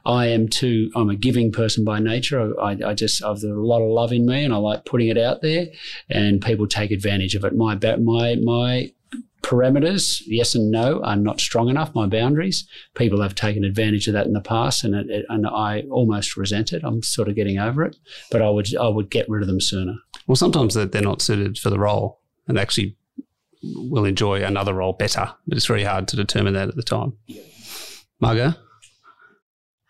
I 0.05 0.27
am 0.27 0.47
too. 0.47 0.89
I'm 0.95 1.09
a 1.09 1.15
giving 1.15 1.51
person 1.51 1.83
by 1.83 1.99
nature. 1.99 2.57
I, 2.61 2.77
I 2.85 2.93
just 2.93 3.21
I've 3.21 3.41
got 3.41 3.51
a 3.51 3.59
lot 3.61 3.81
of 3.81 3.89
love 3.89 4.13
in 4.13 4.25
me, 4.25 4.45
and 4.45 4.53
I 4.53 4.57
like 4.57 4.85
putting 4.85 5.09
it 5.09 5.17
out 5.17 5.41
there, 5.41 5.67
and 6.09 6.41
people 6.41 6.67
take 6.67 6.91
advantage 6.91 7.35
of 7.35 7.43
it. 7.43 7.53
My 7.53 7.77
my 7.97 8.35
my 8.35 8.93
parameters, 9.43 10.21
yes 10.25 10.55
and 10.55 10.71
no, 10.71 11.01
are 11.03 11.15
not 11.15 11.39
strong 11.39 11.69
enough. 11.69 11.93
My 11.93 12.07
boundaries. 12.07 12.67
People 12.95 13.21
have 13.21 13.35
taken 13.35 13.63
advantage 13.63 14.07
of 14.07 14.13
that 14.13 14.25
in 14.25 14.33
the 14.33 14.41
past, 14.41 14.83
and 14.83 14.95
it, 14.95 15.09
it, 15.09 15.25
and 15.29 15.45
I 15.45 15.81
almost 15.91 16.37
resent 16.37 16.73
it. 16.73 16.81
I'm 16.83 17.03
sort 17.03 17.27
of 17.27 17.35
getting 17.35 17.59
over 17.59 17.83
it, 17.83 17.97
but 18.31 18.41
I 18.41 18.49
would 18.49 18.75
I 18.75 18.87
would 18.87 19.09
get 19.09 19.29
rid 19.29 19.41
of 19.41 19.47
them 19.47 19.61
sooner. 19.61 19.95
Well, 20.27 20.35
sometimes 20.35 20.73
they're 20.73 21.01
not 21.01 21.21
suited 21.21 21.57
for 21.57 21.69
the 21.69 21.79
role, 21.79 22.21
and 22.47 22.57
actually 22.57 22.95
will 23.63 24.05
enjoy 24.05 24.43
another 24.43 24.73
role 24.73 24.93
better. 24.93 25.33
But 25.47 25.57
it's 25.57 25.65
very 25.65 25.83
hard 25.83 26.07
to 26.09 26.15
determine 26.15 26.53
that 26.53 26.69
at 26.69 26.75
the 26.75 26.83
time. 26.83 27.13
Margot? 28.19 28.53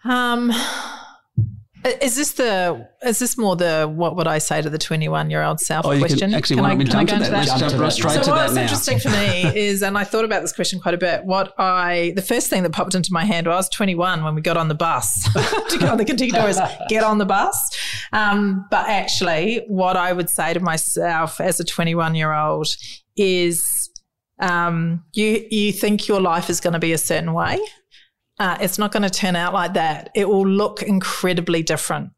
Um, 0.03 0.51
is 1.85 2.15
this 2.15 2.33
the 2.33 2.87
is 3.05 3.19
this 3.19 3.37
more 3.37 3.55
the 3.55 3.91
what 3.93 4.15
would 4.15 4.27
I 4.27 4.37
say 4.37 4.61
to 4.61 4.69
the 4.69 4.77
twenty 4.77 5.09
one 5.09 5.29
year 5.29 5.43
old 5.43 5.59
self 5.59 5.85
Oh, 5.85 5.97
question? 5.97 6.19
can 6.31 6.33
actually 6.33 6.55
Can 6.57 6.65
I, 6.65 6.75
can 6.75 6.81
I 6.81 7.03
jump 7.03 7.09
to 7.09 7.15
into 7.15 7.29
that? 7.31 7.45
Jump 7.47 7.59
jump 7.59 7.71
to 7.73 7.77
that. 7.79 7.91
straight 7.91 8.13
so 8.13 8.23
to 8.23 8.29
what's 8.31 8.55
interesting 8.55 8.99
for 8.99 9.09
me 9.09 9.43
is, 9.55 9.83
and 9.83 9.97
I 9.97 10.03
thought 10.03 10.25
about 10.25 10.41
this 10.41 10.53
question 10.53 10.79
quite 10.79 10.93
a 10.93 10.97
bit. 10.97 11.25
What 11.25 11.53
I 11.59 12.13
the 12.15 12.21
first 12.21 12.49
thing 12.49 12.63
that 12.63 12.71
popped 12.71 12.95
into 12.95 13.11
my 13.11 13.25
head 13.25 13.45
when 13.45 13.53
I 13.53 13.57
was 13.57 13.69
21 13.69 14.23
when 14.23 14.35
we 14.35 14.41
got 14.41 14.55
on 14.57 14.67
the 14.67 14.75
bus 14.75 15.23
to 15.69 15.77
get 15.77 15.89
on 15.89 15.97
the 15.97 16.05
Contiki 16.05 16.47
is 16.49 16.59
get 16.89 17.03
on 17.03 17.17
the 17.17 17.25
bus. 17.25 17.57
Um, 18.13 18.65
but 18.71 18.87
actually, 18.87 19.63
what 19.67 19.97
I 19.97 20.13
would 20.13 20.29
say 20.29 20.53
to 20.53 20.59
myself 20.59 21.41
as 21.41 21.59
a 21.59 21.63
21 21.63 22.15
year 22.15 22.33
old 22.33 22.67
is, 23.17 23.89
um, 24.39 25.03
you 25.13 25.45
you 25.51 25.71
think 25.71 26.07
your 26.07 26.21
life 26.21 26.49
is 26.49 26.59
going 26.59 26.73
to 26.73 26.79
be 26.79 26.93
a 26.93 26.97
certain 26.97 27.33
way. 27.33 27.59
Uh, 28.39 28.57
it's 28.59 28.77
not 28.79 28.91
going 28.91 29.03
to 29.03 29.09
turn 29.09 29.35
out 29.35 29.53
like 29.53 29.73
that. 29.73 30.09
It 30.15 30.27
will 30.27 30.47
look 30.47 30.81
incredibly 30.81 31.63
different 31.63 32.11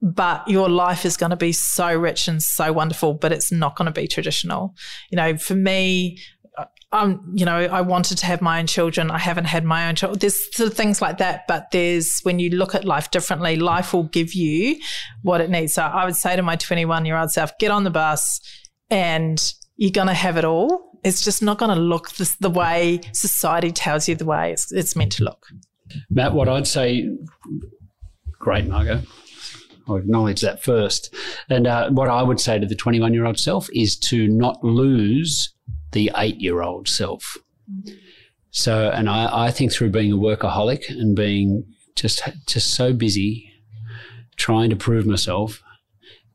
but 0.00 0.46
your 0.46 0.68
life 0.68 1.04
is 1.04 1.16
going 1.16 1.30
to 1.30 1.36
be 1.36 1.52
so 1.52 1.92
rich 1.92 2.28
and 2.28 2.40
so 2.42 2.72
wonderful, 2.72 3.14
but 3.14 3.32
it's 3.32 3.50
not 3.50 3.74
going 3.76 3.86
to 3.86 4.00
be 4.00 4.06
traditional. 4.06 4.74
You 5.10 5.16
know, 5.16 5.36
for 5.36 5.54
me, 5.54 6.20
um, 6.92 7.32
you 7.34 7.44
know, 7.44 7.56
I 7.56 7.82
wanted 7.82 8.18
to 8.18 8.26
have 8.26 8.40
my 8.40 8.60
own 8.60 8.66
children. 8.66 9.10
I 9.10 9.18
haven't 9.18 9.44
had 9.44 9.64
my 9.64 9.88
own 9.88 9.94
children. 9.94 10.18
There's 10.18 10.56
sort 10.56 10.70
of 10.70 10.76
things 10.76 11.02
like 11.02 11.18
that, 11.18 11.46
but 11.46 11.70
there's 11.70 12.20
when 12.22 12.38
you 12.38 12.50
look 12.50 12.74
at 12.74 12.84
life 12.84 13.10
differently, 13.10 13.56
life 13.56 13.92
will 13.92 14.04
give 14.04 14.34
you 14.34 14.78
what 15.22 15.40
it 15.40 15.50
needs. 15.50 15.74
So 15.74 15.82
I 15.82 16.04
would 16.04 16.16
say 16.16 16.34
to 16.34 16.42
my 16.42 16.56
21 16.56 17.04
year 17.04 17.16
old 17.16 17.30
self, 17.30 17.56
get 17.58 17.70
on 17.70 17.84
the 17.84 17.90
bus 17.90 18.40
and 18.90 19.52
you're 19.76 19.90
going 19.90 20.08
to 20.08 20.14
have 20.14 20.38
it 20.38 20.44
all. 20.44 20.87
It's 21.04 21.22
just 21.22 21.42
not 21.42 21.58
going 21.58 21.74
to 21.74 21.80
look 21.80 22.10
this, 22.12 22.36
the 22.36 22.50
way 22.50 23.00
society 23.12 23.72
tells 23.72 24.08
you 24.08 24.14
the 24.14 24.24
way 24.24 24.52
it's, 24.52 24.72
it's 24.72 24.96
meant 24.96 25.12
to 25.12 25.24
look. 25.24 25.46
Matt, 26.10 26.34
what 26.34 26.48
I'd 26.48 26.66
say, 26.66 27.08
great, 28.38 28.66
Margot. 28.66 29.02
I'll 29.88 29.96
acknowledge 29.96 30.42
that 30.42 30.62
first. 30.62 31.14
And 31.48 31.66
uh, 31.66 31.90
what 31.90 32.08
I 32.08 32.22
would 32.22 32.40
say 32.40 32.58
to 32.58 32.66
the 32.66 32.74
21 32.74 33.14
year 33.14 33.24
old 33.24 33.38
self 33.38 33.68
is 33.72 33.96
to 34.00 34.28
not 34.28 34.62
lose 34.62 35.54
the 35.92 36.10
eight 36.16 36.40
year 36.40 36.62
old 36.62 36.88
self. 36.88 37.38
So, 38.50 38.90
and 38.90 39.08
I, 39.08 39.46
I 39.46 39.50
think 39.50 39.72
through 39.72 39.90
being 39.90 40.12
a 40.12 40.16
workaholic 40.16 40.88
and 40.90 41.16
being 41.16 41.64
just 41.94 42.22
just 42.46 42.74
so 42.74 42.92
busy 42.92 43.52
trying 44.36 44.70
to 44.70 44.76
prove 44.76 45.06
myself 45.06 45.62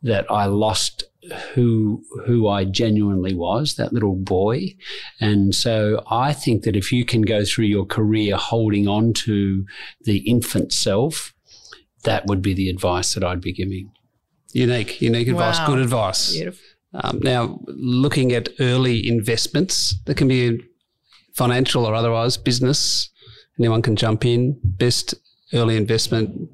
that 0.01 0.29
I 0.29 0.45
lost 0.45 1.05
who 1.53 2.03
who 2.25 2.47
I 2.47 2.65
genuinely 2.65 3.33
was, 3.33 3.75
that 3.75 3.93
little 3.93 4.15
boy. 4.15 4.75
And 5.19 5.53
so 5.55 6.03
I 6.09 6.33
think 6.33 6.63
that 6.63 6.75
if 6.75 6.91
you 6.91 7.05
can 7.05 7.21
go 7.21 7.45
through 7.45 7.65
your 7.65 7.85
career 7.85 8.35
holding 8.35 8.87
on 8.87 9.13
to 9.25 9.65
the 10.01 10.17
infant 10.29 10.73
self, 10.73 11.33
that 12.03 12.25
would 12.27 12.41
be 12.41 12.53
the 12.53 12.69
advice 12.69 13.13
that 13.13 13.23
I'd 13.23 13.41
be 13.41 13.53
giving. 13.53 13.91
Unique, 14.51 15.01
unique 15.01 15.27
advice, 15.29 15.57
Wow. 15.59 15.67
good 15.67 15.79
advice. 15.79 16.33
Beautiful. 16.33 16.61
Um, 16.95 17.19
now, 17.23 17.59
looking 17.67 18.33
at 18.33 18.49
early 18.59 19.07
investments, 19.07 19.95
that 20.05 20.15
can 20.15 20.27
be 20.27 20.59
financial 21.33 21.85
or 21.85 21.95
otherwise, 21.95 22.37
business. 22.37 23.09
Anyone 23.57 23.81
can 23.81 23.95
jump 23.95 24.25
in. 24.25 24.59
Best 24.63 25.15
early 25.53 25.75
investment 25.77 26.49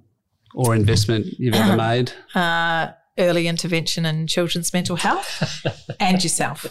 or 0.56 0.76
investment 0.76 1.26
you've 1.38 1.56
ever 1.56 1.76
made. 1.88 2.14
Uh, 2.34 2.92
early 3.20 3.48
intervention 3.48 4.06
in 4.06 4.26
children's 4.28 4.74
mental 4.74 4.96
health 4.96 5.66
and 6.00 6.24
yourself. 6.24 6.66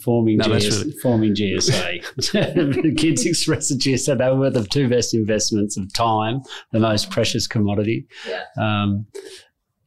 Forming, 0.00 0.38
No, 0.38 0.58
GS, 0.58 0.78
really- 0.84 0.92
forming 1.02 1.34
GSA. 1.34 2.96
Kids 2.98 3.26
express 3.26 3.68
the 3.68 3.74
GSA. 3.74 4.18
They 4.18 4.30
were 4.30 4.50
the 4.50 4.64
two 4.64 4.88
best 4.88 5.14
investments 5.14 5.76
of 5.76 5.92
time, 5.92 6.40
the 6.72 6.80
most 6.80 7.10
precious 7.10 7.46
commodity. 7.46 8.06
Um, 8.58 9.06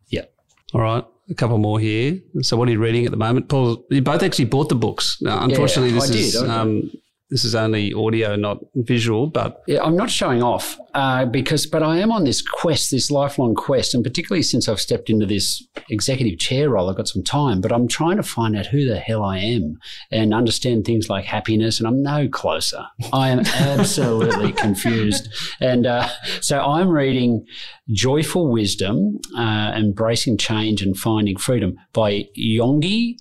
yeah. 0.09 0.25
All 0.73 0.81
right, 0.81 1.03
a 1.29 1.33
couple 1.33 1.57
more 1.57 1.79
here. 1.79 2.19
So, 2.41 2.55
what 2.57 2.67
are 2.67 2.71
you 2.71 2.79
reading 2.79 3.05
at 3.05 3.11
the 3.11 3.17
moment, 3.17 3.49
Paul? 3.49 3.83
You 3.89 4.01
both 4.01 4.21
actually 4.21 4.45
bought 4.45 4.69
the 4.69 4.75
books. 4.75 5.17
Now, 5.21 5.41
unfortunately, 5.43 5.91
I 5.91 5.93
this 5.95 6.09
did, 6.09 6.15
is 6.19 6.33
did. 6.41 6.49
um, 6.49 6.91
this 7.29 7.45
is 7.45 7.53
only 7.53 7.93
audio, 7.93 8.35
not 8.35 8.59
visual. 8.75 9.27
But 9.27 9.61
Yeah, 9.67 9.83
I'm 9.83 9.95
not 9.95 10.09
showing 10.09 10.41
off 10.41 10.79
uh, 10.95 11.25
because, 11.25 11.67
but 11.67 11.83
I 11.83 11.99
am 11.99 12.11
on 12.11 12.23
this 12.23 12.41
quest, 12.41 12.89
this 12.89 13.11
lifelong 13.11 13.53
quest, 13.53 13.93
and 13.93 14.03
particularly 14.03 14.41
since 14.41 14.67
I've 14.67 14.79
stepped 14.79 15.11
into 15.11 15.27
this 15.27 15.63
executive 15.89 16.39
chair 16.39 16.71
role, 16.71 16.89
I've 16.89 16.97
got 16.97 17.07
some 17.07 17.23
time. 17.23 17.61
But 17.61 17.71
I'm 17.71 17.87
trying 17.87 18.17
to 18.17 18.23
find 18.23 18.57
out 18.57 18.65
who 18.65 18.85
the 18.85 18.97
hell 18.97 19.23
I 19.23 19.37
am 19.37 19.77
and 20.11 20.33
understand 20.33 20.85
things 20.85 21.07
like 21.07 21.25
happiness, 21.25 21.79
and 21.79 21.87
I'm 21.87 22.01
no 22.01 22.27
closer. 22.27 22.85
I 23.13 23.29
am 23.29 23.39
absolutely 23.45 24.51
confused, 24.51 25.29
and 25.61 25.85
uh, 25.85 26.07
so 26.41 26.59
I'm 26.59 26.89
reading 26.89 27.45
"Joyful 27.89 28.51
Wisdom: 28.51 29.19
uh, 29.37 29.73
Embracing 29.75 30.37
Change 30.37 30.81
and 30.81 30.97
Finding 30.97 31.37
Freedom" 31.37 31.75
by 31.93 32.27
Yongey 32.35 33.17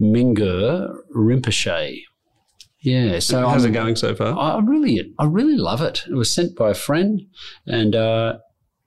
Mingyur 0.00 0.94
Rinpoche. 1.14 2.04
Yeah, 2.82 3.18
so 3.18 3.46
how's 3.46 3.64
I'm- 3.64 3.72
it 3.72 3.74
going 3.74 3.96
so 3.96 4.14
far? 4.14 4.36
I 4.38 4.58
really, 4.64 5.12
I 5.18 5.26
really 5.26 5.56
love 5.56 5.82
it. 5.82 6.04
It 6.08 6.14
was 6.14 6.34
sent 6.34 6.56
by 6.56 6.70
a 6.70 6.74
friend, 6.74 7.20
and 7.66 7.94
uh, 7.94 8.38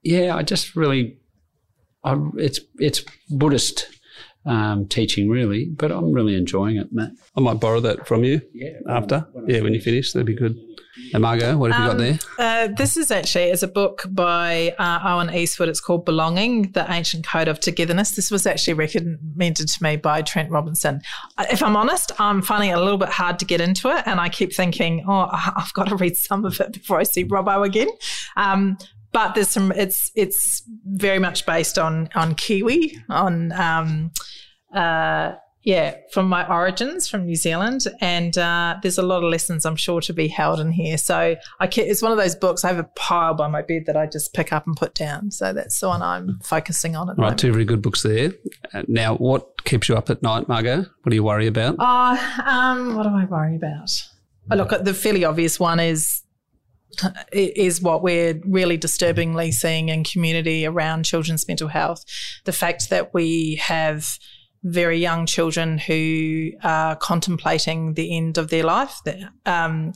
yeah, 0.01 0.35
I 0.35 0.41
just 0.43 0.75
really, 0.75 1.17
I, 2.03 2.17
it's 2.37 2.59
it's 2.79 3.03
Buddhist 3.29 3.87
um, 4.45 4.87
teaching 4.87 5.29
really, 5.29 5.65
but 5.65 5.91
I'm 5.91 6.11
really 6.11 6.35
enjoying 6.35 6.77
it, 6.77 6.91
Matt. 6.91 7.11
I 7.35 7.41
might 7.41 7.59
borrow 7.59 7.79
that 7.81 8.07
from 8.07 8.23
you 8.23 8.41
Yeah, 8.53 8.79
after. 8.89 9.27
Yeah, 9.47 9.61
when 9.61 9.73
you 9.73 9.81
finish, 9.81 10.13
that'd 10.13 10.25
be 10.25 10.35
good. 10.35 10.57
And 11.13 11.21
Margot, 11.21 11.57
what 11.57 11.71
have 11.71 11.81
you 11.81 11.87
got 11.87 11.97
there? 11.97 12.19
Uh, 12.37 12.67
this 12.75 12.97
is 12.97 13.09
actually 13.09 13.45
is 13.45 13.63
a 13.63 13.67
book 13.67 14.05
by 14.11 14.75
uh, 14.77 14.99
Owen 15.03 15.33
Eastwood. 15.33 15.69
It's 15.69 15.79
called 15.79 16.05
Belonging: 16.05 16.71
The 16.71 16.91
Ancient 16.91 17.25
Code 17.25 17.47
of 17.47 17.59
Togetherness. 17.59 18.11
This 18.11 18.29
was 18.29 18.45
actually 18.45 18.75
recommended 18.75 19.67
to 19.67 19.83
me 19.83 19.95
by 19.95 20.21
Trent 20.21 20.51
Robinson. 20.51 21.01
Uh, 21.37 21.45
If 21.51 21.63
I'm 21.63 21.75
honest, 21.75 22.11
I'm 22.19 22.41
finding 22.41 22.69
it 22.69 22.73
a 22.73 22.79
little 22.79 22.97
bit 22.99 23.09
hard 23.09 23.39
to 23.39 23.45
get 23.45 23.59
into 23.59 23.89
it, 23.89 24.03
and 24.05 24.19
I 24.19 24.29
keep 24.29 24.53
thinking, 24.53 25.03
oh, 25.07 25.29
I've 25.31 25.73
got 25.73 25.87
to 25.89 25.95
read 25.95 26.15
some 26.15 26.45
of 26.45 26.59
it 26.59 26.73
before 26.73 26.99
I 26.99 27.03
see 27.03 27.25
Robbo 27.25 27.65
again. 27.65 27.89
Um, 28.37 28.77
but 29.13 29.35
there's 29.35 29.49
some. 29.49 29.71
It's 29.71 30.11
it's 30.15 30.63
very 30.85 31.19
much 31.19 31.45
based 31.45 31.77
on 31.77 32.09
on 32.15 32.35
Kiwi 32.35 32.97
on. 33.09 33.51
Um, 33.53 34.11
uh, 34.75 35.35
yeah, 35.65 35.95
from 36.11 36.27
my 36.27 36.45
origins 36.45 37.07
from 37.07 37.25
New 37.25 37.37
Zealand, 37.37 37.85
and 38.01 38.37
uh, 38.37 38.75
there's 38.81 38.97
a 38.97 39.01
lot 39.01 39.23
of 39.23 39.29
lessons 39.29 39.65
I'm 39.65 39.77
sure 39.77 40.01
to 40.01 40.11
be 40.11 40.27
held 40.27 40.59
in 40.59 40.73
here. 40.73 40.97
So 40.97 41.37
I 41.59 41.67
ca 41.67 41.83
it's 41.83 42.01
one 42.01 42.11
of 42.11 42.17
those 42.17 42.35
books 42.35 42.65
I 42.65 42.67
have 42.67 42.79
a 42.79 42.89
pile 42.95 43.33
by 43.33 43.47
my 43.47 43.61
bed 43.61 43.83
that 43.85 43.95
I 43.95 44.05
just 44.05 44.33
pick 44.33 44.51
up 44.51 44.67
and 44.67 44.75
put 44.75 44.93
down. 44.93 45.31
So 45.31 45.53
that's 45.53 45.79
the 45.79 45.87
one 45.87 46.01
I'm 46.01 46.39
focusing 46.43 46.97
on 46.97 47.09
at 47.09 47.17
Right, 47.17 47.37
two 47.37 47.53
very 47.53 47.63
good 47.63 47.81
books 47.81 48.03
there. 48.03 48.33
Uh, 48.73 48.83
now, 48.89 49.15
what 49.15 49.63
keeps 49.63 49.87
you 49.87 49.95
up 49.95 50.09
at 50.09 50.21
night, 50.21 50.49
Margot? 50.49 50.79
What 50.79 51.09
do 51.09 51.15
you 51.15 51.23
worry 51.23 51.47
about? 51.47 51.77
Oh, 51.79 52.43
um, 52.45 52.95
what 52.95 53.03
do 53.03 53.09
I 53.09 53.23
worry 53.23 53.55
about? 53.55 53.89
Oh, 54.51 54.57
look, 54.57 54.83
the 54.83 54.93
fairly 54.93 55.23
obvious 55.23 55.61
one 55.61 55.79
is 55.79 56.23
is 57.31 57.81
what 57.81 58.01
we're 58.01 58.39
really 58.45 58.77
disturbingly 58.77 59.51
seeing 59.51 59.89
in 59.89 60.03
community 60.03 60.65
around 60.65 61.05
children's 61.05 61.47
mental 61.47 61.67
health. 61.67 62.03
The 62.45 62.51
fact 62.51 62.89
that 62.89 63.13
we 63.13 63.55
have 63.55 64.19
very 64.63 64.97
young 64.97 65.25
children 65.25 65.77
who 65.77 66.51
are 66.63 66.95
contemplating 66.95 67.93
the 67.95 68.15
end 68.15 68.37
of 68.37 68.49
their 68.49 68.63
life. 68.63 68.99
Um, 69.45 69.93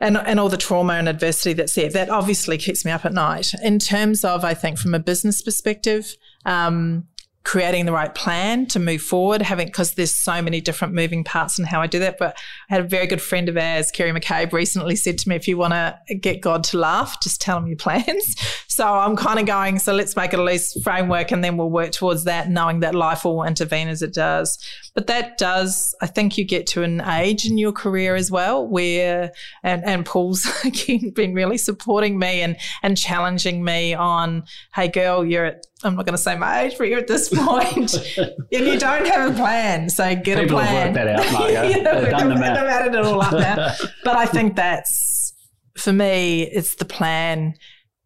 and, 0.00 0.16
and 0.16 0.40
all 0.40 0.48
the 0.48 0.56
trauma 0.56 0.94
and 0.94 1.08
adversity 1.08 1.52
that's 1.52 1.74
there. 1.74 1.90
That 1.90 2.08
obviously 2.08 2.56
keeps 2.56 2.84
me 2.86 2.90
up 2.90 3.04
at 3.04 3.12
night. 3.12 3.52
In 3.62 3.78
terms 3.78 4.24
of, 4.24 4.44
I 4.44 4.54
think, 4.54 4.78
from 4.78 4.94
a 4.94 4.98
business 4.98 5.42
perspective, 5.42 6.16
um, 6.46 7.04
creating 7.42 7.86
the 7.86 7.92
right 7.92 8.14
plan 8.14 8.66
to 8.66 8.78
move 8.78 9.00
forward, 9.00 9.40
having 9.40 9.66
because 9.66 9.94
there's 9.94 10.14
so 10.14 10.42
many 10.42 10.60
different 10.60 10.94
moving 10.94 11.24
parts 11.24 11.58
and 11.58 11.66
how 11.66 11.80
I 11.80 11.86
do 11.86 11.98
that. 12.00 12.18
But 12.18 12.36
I 12.70 12.74
had 12.74 12.84
a 12.84 12.88
very 12.88 13.06
good 13.06 13.22
friend 13.22 13.48
of 13.48 13.56
ours, 13.56 13.90
Kerry 13.90 14.12
McCabe, 14.12 14.52
recently 14.52 14.94
said 14.94 15.18
to 15.18 15.28
me, 15.28 15.36
if 15.36 15.48
you 15.48 15.56
want 15.56 15.72
to 15.72 16.14
get 16.14 16.40
God 16.40 16.64
to 16.64 16.78
laugh, 16.78 17.20
just 17.20 17.40
tell 17.40 17.58
him 17.58 17.66
your 17.66 17.76
plans. 17.76 18.36
So 18.80 18.86
I'm 18.86 19.14
kind 19.14 19.38
of 19.38 19.44
going, 19.44 19.78
so 19.78 19.92
let's 19.92 20.16
make 20.16 20.32
it 20.32 20.38
a 20.38 20.42
loose 20.42 20.74
framework 20.82 21.32
and 21.32 21.44
then 21.44 21.58
we'll 21.58 21.68
work 21.68 21.92
towards 21.92 22.24
that, 22.24 22.48
knowing 22.48 22.80
that 22.80 22.94
life 22.94 23.26
will 23.26 23.44
intervene 23.44 23.88
as 23.88 24.00
it 24.00 24.14
does. 24.14 24.58
But 24.94 25.06
that 25.08 25.36
does, 25.36 25.94
I 26.00 26.06
think 26.06 26.38
you 26.38 26.46
get 26.46 26.66
to 26.68 26.82
an 26.82 27.02
age 27.02 27.44
in 27.44 27.58
your 27.58 27.72
career 27.72 28.16
as 28.16 28.30
well 28.30 28.66
where, 28.66 29.32
and, 29.62 29.84
and 29.84 30.06
Paul's 30.06 30.48
again 30.64 31.10
been 31.10 31.34
really 31.34 31.58
supporting 31.58 32.18
me 32.18 32.40
and, 32.40 32.56
and 32.82 32.96
challenging 32.96 33.62
me 33.62 33.92
on, 33.92 34.44
hey 34.74 34.88
girl, 34.88 35.26
you're 35.26 35.44
at 35.44 35.66
I'm 35.84 35.94
not 35.94 36.06
going 36.06 36.16
to 36.16 36.22
say 36.22 36.38
my 36.38 36.62
age, 36.62 36.78
but 36.78 36.88
you're 36.88 37.00
at 37.00 37.06
this 37.06 37.28
point. 37.28 37.74
point 37.74 37.94
and 38.16 38.66
you 38.66 38.78
don't 38.78 39.06
have 39.06 39.30
a 39.30 39.34
plan. 39.34 39.90
So 39.90 40.14
get 40.14 40.38
People 40.38 40.58
a 40.58 40.62
plan. 40.62 40.94
Have 40.94 40.94
worked 40.94 40.94
that 40.94 41.06
out, 41.06 41.32
Margot. 41.34 41.68
They've 42.00 42.10
done 42.10 42.28
the 42.30 42.34
they've 42.34 42.46
added 42.46 42.94
it 42.94 43.04
all 43.04 43.20
up 43.20 43.32
now. 43.34 43.74
but 44.04 44.16
I 44.16 44.24
think 44.24 44.56
that's, 44.56 45.34
for 45.76 45.92
me, 45.92 46.44
it's 46.44 46.76
the 46.76 46.86
plan, 46.86 47.54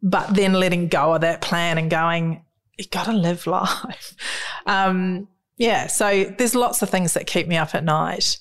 but 0.05 0.35
then 0.35 0.53
letting 0.53 0.89
go 0.89 1.15
of 1.15 1.23
that 1.23 1.41
plan 1.41 1.79
and 1.79 1.91
going, 1.91 2.45
you 2.79 2.85
got 2.91 3.07
to 3.07 3.13
live 3.13 3.47
life. 3.47 4.15
Um, 4.67 5.29
yeah. 5.59 5.89
So 5.89 6.25
there's 6.39 6.55
lots 6.55 6.81
of 6.81 6.89
things 6.89 7.13
that 7.13 7.27
keep 7.27 7.47
me 7.47 7.59
up 7.59 7.75
at 7.75 7.85
night. 7.85 8.39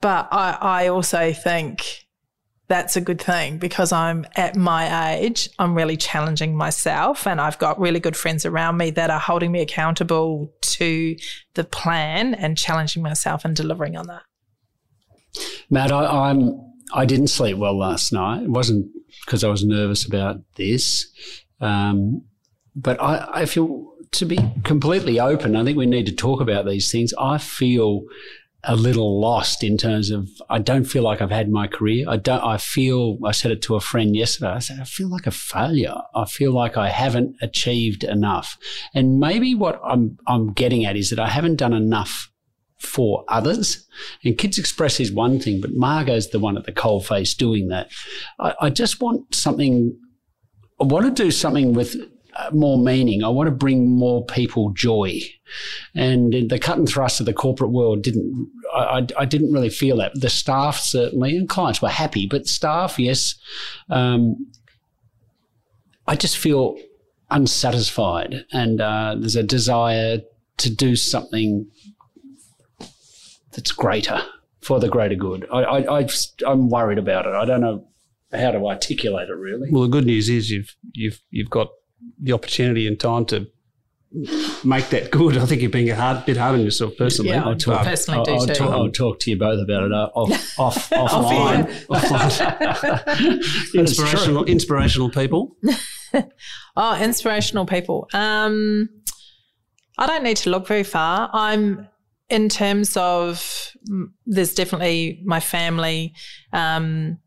But 0.00 0.28
I, 0.30 0.56
I 0.60 0.86
also 0.86 1.32
think 1.32 2.06
that's 2.68 2.94
a 2.94 3.00
good 3.00 3.20
thing 3.20 3.58
because 3.58 3.90
I'm 3.90 4.26
at 4.36 4.54
my 4.54 5.16
age, 5.16 5.48
I'm 5.58 5.74
really 5.74 5.96
challenging 5.96 6.56
myself 6.56 7.26
and 7.26 7.40
I've 7.40 7.58
got 7.58 7.80
really 7.80 7.98
good 7.98 8.16
friends 8.16 8.46
around 8.46 8.76
me 8.76 8.90
that 8.92 9.10
are 9.10 9.18
holding 9.18 9.50
me 9.50 9.60
accountable 9.60 10.54
to 10.60 11.16
the 11.54 11.64
plan 11.64 12.34
and 12.34 12.56
challenging 12.56 13.02
myself 13.02 13.44
and 13.44 13.56
delivering 13.56 13.96
on 13.96 14.06
that. 14.06 14.22
Matt, 15.68 15.90
I, 15.90 16.30
I'm 16.30 16.60
I 16.94 17.06
didn't 17.06 17.26
sleep 17.26 17.56
well 17.56 17.76
last 17.76 18.12
night. 18.12 18.44
It 18.44 18.50
wasn't 18.50 18.86
because 19.24 19.44
I 19.44 19.48
was 19.48 19.64
nervous 19.64 20.04
about 20.04 20.40
this, 20.56 21.06
um, 21.60 22.22
but 22.76 23.00
I, 23.00 23.28
I 23.32 23.46
feel 23.46 23.92
to 24.12 24.24
be 24.24 24.38
completely 24.62 25.18
open. 25.18 25.56
I 25.56 25.64
think 25.64 25.76
we 25.76 25.86
need 25.86 26.06
to 26.06 26.14
talk 26.14 26.40
about 26.40 26.66
these 26.66 26.90
things. 26.90 27.12
I 27.18 27.38
feel 27.38 28.02
a 28.66 28.76
little 28.76 29.20
lost 29.20 29.62
in 29.62 29.76
terms 29.76 30.10
of 30.10 30.28
I 30.48 30.58
don't 30.58 30.84
feel 30.84 31.02
like 31.02 31.20
I've 31.20 31.30
had 31.30 31.50
my 31.50 31.66
career. 31.66 32.06
I 32.08 32.16
don't. 32.16 32.42
I 32.42 32.56
feel. 32.56 33.18
I 33.24 33.32
said 33.32 33.50
it 33.50 33.62
to 33.62 33.76
a 33.76 33.80
friend 33.80 34.16
yesterday. 34.16 34.52
I 34.52 34.58
said 34.58 34.80
I 34.80 34.84
feel 34.84 35.08
like 35.08 35.26
a 35.26 35.30
failure. 35.30 35.96
I 36.14 36.24
feel 36.24 36.52
like 36.52 36.76
I 36.76 36.88
haven't 36.88 37.36
achieved 37.42 38.04
enough. 38.04 38.56
And 38.94 39.20
maybe 39.20 39.54
what 39.54 39.80
I'm 39.84 40.18
I'm 40.26 40.52
getting 40.52 40.84
at 40.84 40.96
is 40.96 41.10
that 41.10 41.20
I 41.20 41.28
haven't 41.28 41.56
done 41.56 41.72
enough 41.72 42.30
for 42.84 43.24
others. 43.28 43.86
And 44.24 44.36
Kids 44.38 44.58
Express 44.58 45.00
is 45.00 45.12
one 45.12 45.40
thing, 45.40 45.60
but 45.60 45.74
Margot's 45.74 46.28
the 46.28 46.38
one 46.38 46.56
at 46.56 46.64
the 46.64 46.72
coalface 46.72 47.36
doing 47.36 47.68
that. 47.68 47.90
I, 48.38 48.54
I 48.62 48.70
just 48.70 49.00
want 49.00 49.34
something. 49.34 49.96
I 50.80 50.84
want 50.84 51.04
to 51.04 51.22
do 51.22 51.30
something 51.30 51.72
with 51.72 51.96
uh, 52.36 52.50
more 52.52 52.78
meaning. 52.78 53.22
I 53.22 53.28
want 53.28 53.46
to 53.46 53.54
bring 53.54 53.88
more 53.88 54.24
people 54.24 54.70
joy. 54.70 55.20
And 55.94 56.50
the 56.50 56.58
cut 56.58 56.78
and 56.78 56.88
thrust 56.88 57.20
of 57.20 57.26
the 57.26 57.32
corporate 57.32 57.70
world 57.70 58.02
didn't, 58.02 58.50
I, 58.74 59.06
I, 59.16 59.24
didn't 59.24 59.52
really 59.52 59.70
feel 59.70 59.98
that. 59.98 60.12
The 60.20 60.28
staff 60.28 60.78
certainly, 60.78 61.36
and 61.36 61.48
clients 61.48 61.80
were 61.80 61.88
happy, 61.88 62.26
but 62.26 62.48
staff, 62.48 62.98
yes. 62.98 63.36
Um, 63.88 64.50
I 66.08 66.16
just 66.16 66.36
feel 66.36 66.76
unsatisfied, 67.30 68.44
and 68.52 68.80
uh, 68.80 69.14
there's 69.18 69.36
a 69.36 69.42
desire 69.42 70.18
to 70.56 70.70
do 70.70 70.96
something 70.96 71.68
that's 73.54 73.72
greater 73.72 74.22
for 74.60 74.80
the 74.80 74.88
greater 74.88 75.14
good. 75.14 75.46
I, 75.52 75.58
I, 75.62 76.00
I, 76.00 76.08
I'm 76.46 76.68
worried 76.68 76.98
about 76.98 77.26
it. 77.26 77.34
I 77.34 77.44
don't 77.44 77.60
know 77.60 77.86
how 78.32 78.50
to 78.50 78.66
articulate 78.66 79.28
it 79.28 79.34
really. 79.36 79.68
Well, 79.70 79.82
the 79.82 79.88
good 79.88 80.06
news 80.06 80.28
is 80.28 80.50
you've 80.50 80.74
you've 80.92 81.20
you've 81.30 81.50
got 81.50 81.68
the 82.20 82.32
opportunity 82.32 82.86
and 82.86 82.98
time 82.98 83.24
to 83.26 83.46
make 84.64 84.88
that 84.90 85.10
good. 85.10 85.36
I 85.36 85.44
think 85.44 85.60
you're 85.60 85.70
being 85.70 85.90
a 85.90 85.96
hard, 85.96 86.24
bit 86.24 86.36
hard 86.36 86.54
on 86.54 86.60
yourself 86.64 86.96
personally. 86.96 87.30
Yeah, 87.32 87.42
I 87.42 87.52
But- 87.52 87.60
talk- 87.60 87.84
personally 87.84 88.18
I'll, 88.18 88.24
do 88.24 88.32
I'll 88.34 88.46
too. 88.46 88.54
talk, 88.54 88.70
I'll 88.70 88.90
talk 88.90 89.18
to 89.20 89.30
you 89.30 89.36
both 89.38 89.60
about 89.62 89.82
it 89.84 89.92
uh, 89.92 90.10
off 90.14 90.58
off 90.58 90.90
offline. 90.90 91.66
Offline. 91.86 93.04
But 93.04 93.16
true. 93.72 93.80
inspirational, 93.80 94.44
inspirational 94.44 95.10
people. 95.10 95.56
Oh, 96.76 96.96
inspirational 97.00 97.66
people. 97.66 98.08
Um, 98.12 98.88
I 99.98 100.06
don't 100.06 100.22
need 100.24 100.36
to 100.38 100.50
look 100.50 100.66
very 100.68 100.82
far. 100.84 101.28
I'm 101.32 101.88
in 102.34 102.48
terms 102.48 102.96
of 102.96 103.70
there's 104.26 104.54
definitely 104.54 105.22
my 105.24 105.38
family. 105.38 106.12
Um, 106.52 107.18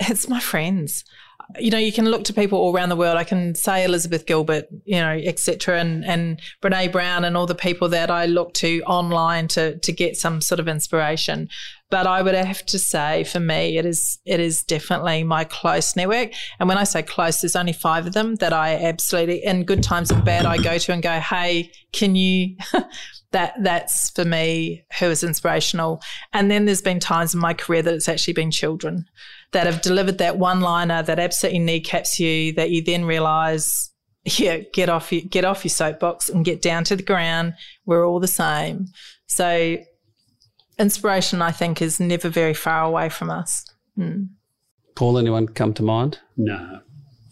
it's 0.00 0.28
my 0.28 0.40
friends. 0.40 1.04
You 1.58 1.70
know, 1.70 1.78
you 1.78 1.92
can 1.92 2.04
look 2.04 2.24
to 2.24 2.34
people 2.34 2.58
all 2.58 2.74
around 2.74 2.90
the 2.90 2.96
world. 2.96 3.16
I 3.16 3.24
can 3.24 3.54
say 3.54 3.84
Elizabeth 3.84 4.26
Gilbert, 4.26 4.66
you 4.84 4.96
know, 4.96 5.18
etc., 5.24 5.80
and 5.80 6.04
and 6.04 6.40
Brene 6.62 6.92
Brown, 6.92 7.24
and 7.24 7.36
all 7.36 7.46
the 7.46 7.54
people 7.54 7.88
that 7.88 8.10
I 8.10 8.26
look 8.26 8.52
to 8.54 8.82
online 8.82 9.48
to 9.48 9.78
to 9.78 9.92
get 9.92 10.16
some 10.16 10.40
sort 10.40 10.60
of 10.60 10.68
inspiration. 10.68 11.48
But 11.90 12.06
I 12.06 12.20
would 12.20 12.34
have 12.34 12.66
to 12.66 12.78
say, 12.78 13.24
for 13.24 13.40
me, 13.40 13.78
it 13.78 13.86
is 13.86 14.18
it 14.26 14.40
is 14.40 14.62
definitely 14.62 15.24
my 15.24 15.44
close 15.44 15.96
network. 15.96 16.32
And 16.60 16.68
when 16.68 16.76
I 16.76 16.84
say 16.84 17.02
close, 17.02 17.40
there's 17.40 17.56
only 17.56 17.72
five 17.72 18.06
of 18.06 18.12
them 18.12 18.34
that 18.36 18.52
I 18.52 18.74
absolutely, 18.74 19.42
in 19.42 19.64
good 19.64 19.82
times 19.82 20.10
and 20.10 20.24
bad, 20.24 20.44
I 20.44 20.58
go 20.58 20.76
to 20.76 20.92
and 20.92 21.02
go, 21.02 21.18
"Hey, 21.18 21.72
can 21.92 22.14
you?" 22.14 22.56
that 23.32 23.54
that's 23.62 24.10
for 24.10 24.24
me 24.24 24.84
who 24.98 25.06
is 25.06 25.22
inspirational. 25.22 26.02
And 26.32 26.50
then 26.50 26.64
there's 26.64 26.82
been 26.82 27.00
times 27.00 27.34
in 27.34 27.40
my 27.40 27.54
career 27.54 27.82
that 27.82 27.94
it's 27.94 28.08
actually 28.08 28.34
been 28.34 28.50
children 28.50 29.06
that 29.52 29.66
have 29.66 29.80
delivered 29.82 30.18
that 30.18 30.38
one 30.38 30.60
liner 30.60 31.02
that 31.02 31.18
absolutely 31.18 31.60
kneecaps 31.60 32.20
you. 32.20 32.52
That 32.52 32.70
you 32.70 32.82
then 32.82 33.04
realise, 33.04 33.90
yeah, 34.24 34.58
get 34.72 34.88
off 34.88 35.12
your 35.12 35.22
get 35.22 35.44
off 35.44 35.64
your 35.64 35.70
soapbox 35.70 36.28
and 36.28 36.44
get 36.44 36.60
down 36.62 36.84
to 36.84 36.96
the 36.96 37.02
ground. 37.02 37.54
We're 37.86 38.06
all 38.06 38.20
the 38.20 38.28
same. 38.28 38.86
So 39.26 39.78
inspiration, 40.78 41.42
I 41.42 41.50
think, 41.52 41.82
is 41.82 41.98
never 42.00 42.28
very 42.28 42.54
far 42.54 42.84
away 42.84 43.08
from 43.08 43.30
us. 43.30 43.64
Hmm. 43.96 44.24
Paul, 44.94 45.18
anyone 45.18 45.46
come 45.48 45.72
to 45.74 45.82
mind? 45.82 46.18
No, 46.36 46.80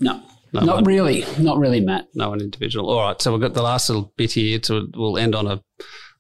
no, 0.01 0.23
No, 0.53 0.61
not 0.61 0.75
one- 0.77 0.85
really, 0.85 1.25
not 1.39 1.59
really, 1.59 1.81
Matt. 1.81 2.07
No 2.15 2.31
one 2.31 2.41
individual. 2.41 2.89
All 2.91 3.01
right. 3.01 3.21
So 3.21 3.33
we've 3.33 3.41
got 3.41 3.55
the 3.55 3.63
last 3.63 3.89
little 3.89 4.13
bit 4.17 4.33
here. 4.33 4.61
So 4.63 4.87
we'll 4.95 5.19
end 5.19 5.35
on 5.35 5.47
a 5.47 5.61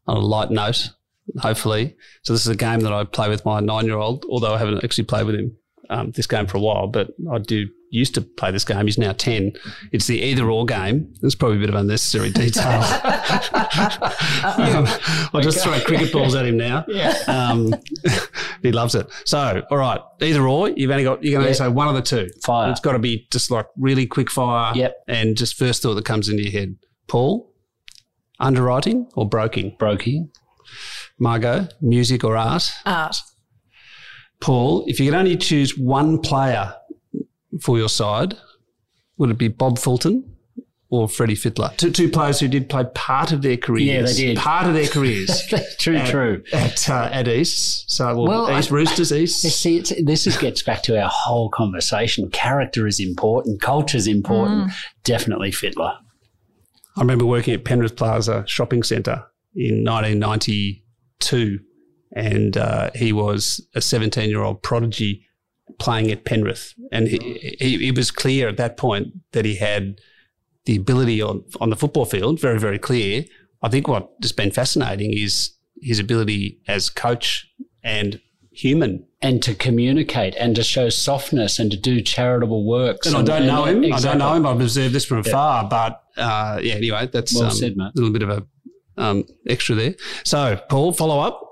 on 0.08 0.16
a 0.16 0.20
light 0.20 0.50
note, 0.50 0.90
hopefully. 1.38 1.96
So 2.22 2.32
this 2.32 2.42
is 2.42 2.48
a 2.48 2.56
game 2.56 2.80
that 2.80 2.92
I 2.92 3.04
play 3.04 3.28
with 3.28 3.44
my 3.44 3.60
nine 3.60 3.86
year 3.86 3.96
old, 3.96 4.24
although 4.28 4.54
I 4.54 4.58
haven't 4.58 4.82
actually 4.84 5.04
played 5.04 5.26
with 5.26 5.34
him 5.36 5.56
um, 5.90 6.10
this 6.12 6.26
game 6.26 6.46
for 6.46 6.58
a 6.58 6.60
while, 6.60 6.86
but 6.86 7.10
I 7.30 7.38
do 7.38 7.68
used 7.90 8.14
to 8.16 8.20
play 8.20 8.50
this 8.50 8.64
game. 8.64 8.86
He's 8.86 8.98
now 8.98 9.12
ten. 9.12 9.52
It's 9.92 10.06
the 10.06 10.20
either 10.20 10.50
or 10.50 10.64
game. 10.66 11.14
It's 11.22 11.34
probably 11.34 11.58
a 11.58 11.60
bit 11.60 11.68
of 11.68 11.74
unnecessary 11.76 12.30
detail. 12.30 12.64
um, 14.44 14.86
I'll 15.32 15.40
just 15.40 15.62
throw 15.62 15.78
cricket 15.80 16.12
balls 16.12 16.34
at 16.34 16.44
him 16.46 16.56
now. 16.56 16.84
Yeah. 16.88 17.14
Um, 17.26 17.74
he 18.62 18.72
loves 18.72 18.94
it. 18.94 19.06
So, 19.24 19.62
all 19.70 19.78
right, 19.78 20.00
either 20.20 20.46
or. 20.46 20.70
You've 20.70 20.90
only 20.90 21.04
got 21.04 21.22
you 21.22 21.30
can 21.30 21.38
only 21.38 21.50
Yeah. 21.50 21.56
say 21.56 21.68
one 21.68 21.88
of 21.88 21.94
the 21.94 22.02
two. 22.02 22.28
Fire. 22.44 22.70
It's 22.70 22.80
got 22.80 22.92
to 22.92 22.98
be 22.98 23.26
just 23.30 23.50
like 23.50 23.66
really 23.76 24.06
quick 24.06 24.30
fire. 24.30 24.72
Yep. 24.74 24.96
And 25.08 25.36
just 25.36 25.56
first 25.56 25.82
thought 25.82 25.94
that 25.94 26.04
comes 26.04 26.28
into 26.28 26.42
your 26.42 26.52
head. 26.52 26.76
Paul, 27.06 27.52
underwriting 28.40 29.08
or 29.14 29.28
broking? 29.28 29.76
Brokey. 29.78 30.28
Margot, 31.18 31.68
music 31.80 32.24
or 32.24 32.36
art? 32.36 32.70
Art. 32.84 33.16
Paul, 34.40 34.84
if 34.86 35.00
you 35.00 35.10
could 35.10 35.18
only 35.18 35.36
choose 35.36 35.76
one 35.78 36.18
player 36.20 36.74
for 37.60 37.78
your 37.78 37.88
side, 37.88 38.36
would 39.16 39.30
it 39.30 39.38
be 39.38 39.48
Bob 39.48 39.78
Fulton 39.78 40.36
or 40.90 41.08
Freddie 41.08 41.34
Fittler? 41.34 41.74
Two, 41.78 41.90
two 41.90 42.10
players 42.10 42.38
who 42.38 42.48
did 42.48 42.68
play 42.68 42.84
part 42.94 43.32
of 43.32 43.40
their 43.42 43.56
careers. 43.56 43.86
Yeah, 43.86 44.02
they 44.02 44.34
did. 44.34 44.36
Part 44.38 44.66
of 44.66 44.74
their 44.74 44.86
careers. 44.88 45.42
true, 45.78 45.96
at, 45.96 46.06
true. 46.10 46.42
At, 46.52 46.88
uh, 46.88 47.08
at 47.10 47.26
East. 47.28 47.90
So, 47.90 48.14
well, 48.14 48.46
Well, 48.46 48.58
East 48.58 48.70
I- 48.70 48.74
Roosters, 48.74 49.10
You 49.10 49.16
East. 49.22 49.40
See, 49.42 49.78
it's, 49.78 49.92
this 50.04 50.26
is, 50.26 50.36
gets 50.36 50.62
back 50.62 50.82
to 50.84 51.00
our 51.02 51.10
whole 51.12 51.48
conversation. 51.48 52.28
Character 52.30 52.86
is 52.86 53.00
important. 53.00 53.62
Culture 53.62 53.96
is 53.96 54.06
important. 54.06 54.70
Definitely 55.02 55.50
Fittler. 55.50 55.96
I 56.96 57.00
remember 57.00 57.26
working 57.26 57.54
at 57.54 57.64
Penrith 57.64 57.96
Plaza 57.96 58.44
Shopping 58.46 58.82
Centre 58.82 59.24
in 59.54 59.82
1992, 59.84 61.58
and 62.12 62.56
uh, 62.56 62.90
he 62.94 63.12
was 63.12 63.66
a 63.74 63.80
17 63.80 64.28
year 64.28 64.42
old 64.42 64.62
prodigy 64.62 65.26
playing 65.78 66.10
at 66.10 66.24
Penrith. 66.24 66.74
And 66.92 67.08
he, 67.08 67.56
he, 67.58 67.88
it 67.88 67.96
was 67.96 68.10
clear 68.10 68.48
at 68.48 68.56
that 68.56 68.76
point 68.76 69.08
that 69.32 69.44
he 69.44 69.56
had 69.56 70.00
the 70.64 70.76
ability 70.76 71.20
on, 71.22 71.44
on 71.60 71.70
the 71.70 71.76
football 71.76 72.04
field, 72.04 72.40
very, 72.40 72.58
very 72.58 72.78
clear. 72.78 73.24
I 73.62 73.68
think 73.68 73.88
what 73.88 74.10
has 74.22 74.32
been 74.32 74.50
fascinating 74.50 75.12
is 75.12 75.52
his 75.80 75.98
ability 75.98 76.60
as 76.68 76.90
coach 76.90 77.48
and 77.82 78.20
human. 78.52 79.06
And 79.22 79.42
to 79.42 79.54
communicate 79.54 80.34
and 80.36 80.54
to 80.56 80.62
show 80.62 80.88
softness 80.88 81.58
and 81.58 81.70
to 81.70 81.76
do 81.76 82.00
charitable 82.00 82.64
works. 82.64 83.06
And 83.06 83.16
I 83.16 83.22
don't 83.22 83.46
know 83.46 83.64
him. 83.64 83.92
I 83.92 83.98
don't 83.98 84.18
know 84.18 84.34
him. 84.34 84.46
I've 84.46 84.60
observed 84.60 84.94
this 84.94 85.04
from 85.04 85.18
afar. 85.18 85.68
But 85.68 86.02
uh, 86.16 86.60
yeah, 86.62 86.74
anyway, 86.74 87.08
that's 87.12 87.34
Well 87.34 87.46
um, 87.46 87.50
said, 87.50 87.76
a 87.78 87.90
little 87.94 88.12
bit 88.12 88.22
of 88.22 88.30
a 88.30 88.46
um, 88.98 89.24
extra 89.48 89.74
there. 89.74 89.94
So, 90.24 90.60
Paul, 90.68 90.92
follow 90.92 91.20
up. 91.20 91.45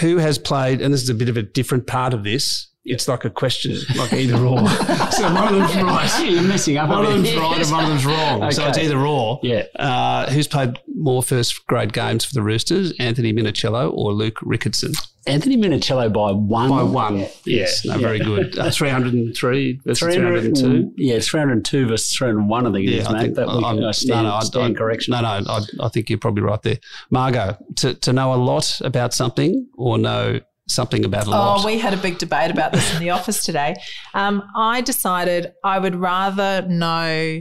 Who 0.00 0.18
has 0.18 0.38
played, 0.38 0.80
and 0.80 0.92
this 0.92 1.02
is 1.02 1.08
a 1.08 1.14
bit 1.14 1.28
of 1.28 1.36
a 1.36 1.42
different 1.42 1.86
part 1.86 2.12
of 2.12 2.24
this, 2.24 2.68
it's 2.86 3.08
like 3.08 3.24
a 3.24 3.30
question, 3.30 3.76
like 3.96 4.12
either 4.12 4.36
or. 4.36 4.58
so 5.10 5.32
one 5.34 5.48
of 5.54 5.58
them's 5.60 5.76
right. 5.82 6.24
You're 6.30 6.42
messing 6.42 6.76
up. 6.78 6.88
One 6.88 7.04
of 7.04 7.12
them's 7.12 7.34
right 7.36 7.60
and 7.60 7.70
one 7.70 7.84
of 7.84 7.88
them's 7.90 8.06
wrong. 8.06 8.50
So 8.52 8.66
it's 8.68 8.78
either 8.78 8.98
or. 8.98 9.40
Yeah. 9.42 9.64
Uh, 9.78 10.30
who's 10.30 10.46
played 10.48 10.78
more 10.96 11.22
first 11.22 11.66
grade 11.66 11.92
games 11.92 12.24
for 12.24 12.32
the 12.34 12.42
Roosters, 12.42 12.92
Anthony 12.98 13.32
Minichiello 13.32 13.92
or 13.92 14.12
Luke 14.12 14.36
Ricketson? 14.40 14.96
Anthony 15.28 15.56
Minichiello 15.56 16.12
by 16.12 16.30
one. 16.30 16.70
By 16.70 16.82
one. 16.84 17.18
Yeah. 17.18 17.28
Yes. 17.44 17.84
No, 17.84 17.94
Yeah. 17.94 18.00
very 18.00 18.18
good. 18.20 18.56
Uh, 18.56 18.70
303 18.70 19.80
versus 19.84 19.98
302. 19.98 20.92
Yeah, 20.96 21.18
302 21.18 21.88
versus 21.88 22.16
301, 22.16 22.66
I 22.66 22.72
think 22.72 22.86
it 22.86 22.92
is, 22.94 23.10
mate. 23.10 23.34
but 23.34 23.48
we 23.48 23.64
I'm- 23.64 23.82
uh, 23.82 23.92
stand, 23.92 24.22
no, 24.24 24.30
no, 24.30 24.34
I- 24.36 24.40
stand 24.44 24.76
I- 24.76 24.78
correction. 24.78 25.12
No, 25.12 25.20
no, 25.22 25.28
I, 25.48 25.60
I 25.82 25.88
think 25.88 26.08
you're 26.10 26.18
probably 26.20 26.42
right 26.44 26.62
there. 26.62 26.78
Margot, 27.10 27.56
to, 27.76 27.94
to 27.94 28.12
know 28.12 28.34
a 28.34 28.36
lot 28.36 28.80
about 28.84 29.12
something 29.14 29.66
or 29.76 29.98
know 29.98 30.38
something 30.68 31.04
about 31.04 31.26
a 31.26 31.30
lot? 31.30 31.60
Oh, 31.60 31.66
we 31.66 31.78
had 31.78 31.94
a 31.94 31.96
big 31.96 32.18
debate 32.18 32.50
about 32.50 32.72
this 32.72 32.94
in 32.94 33.00
the 33.00 33.10
office 33.10 33.44
today. 33.44 33.76
Um, 34.14 34.42
I 34.54 34.80
decided 34.80 35.52
I 35.64 35.78
would 35.78 35.94
rather 35.96 36.66
know 36.68 37.40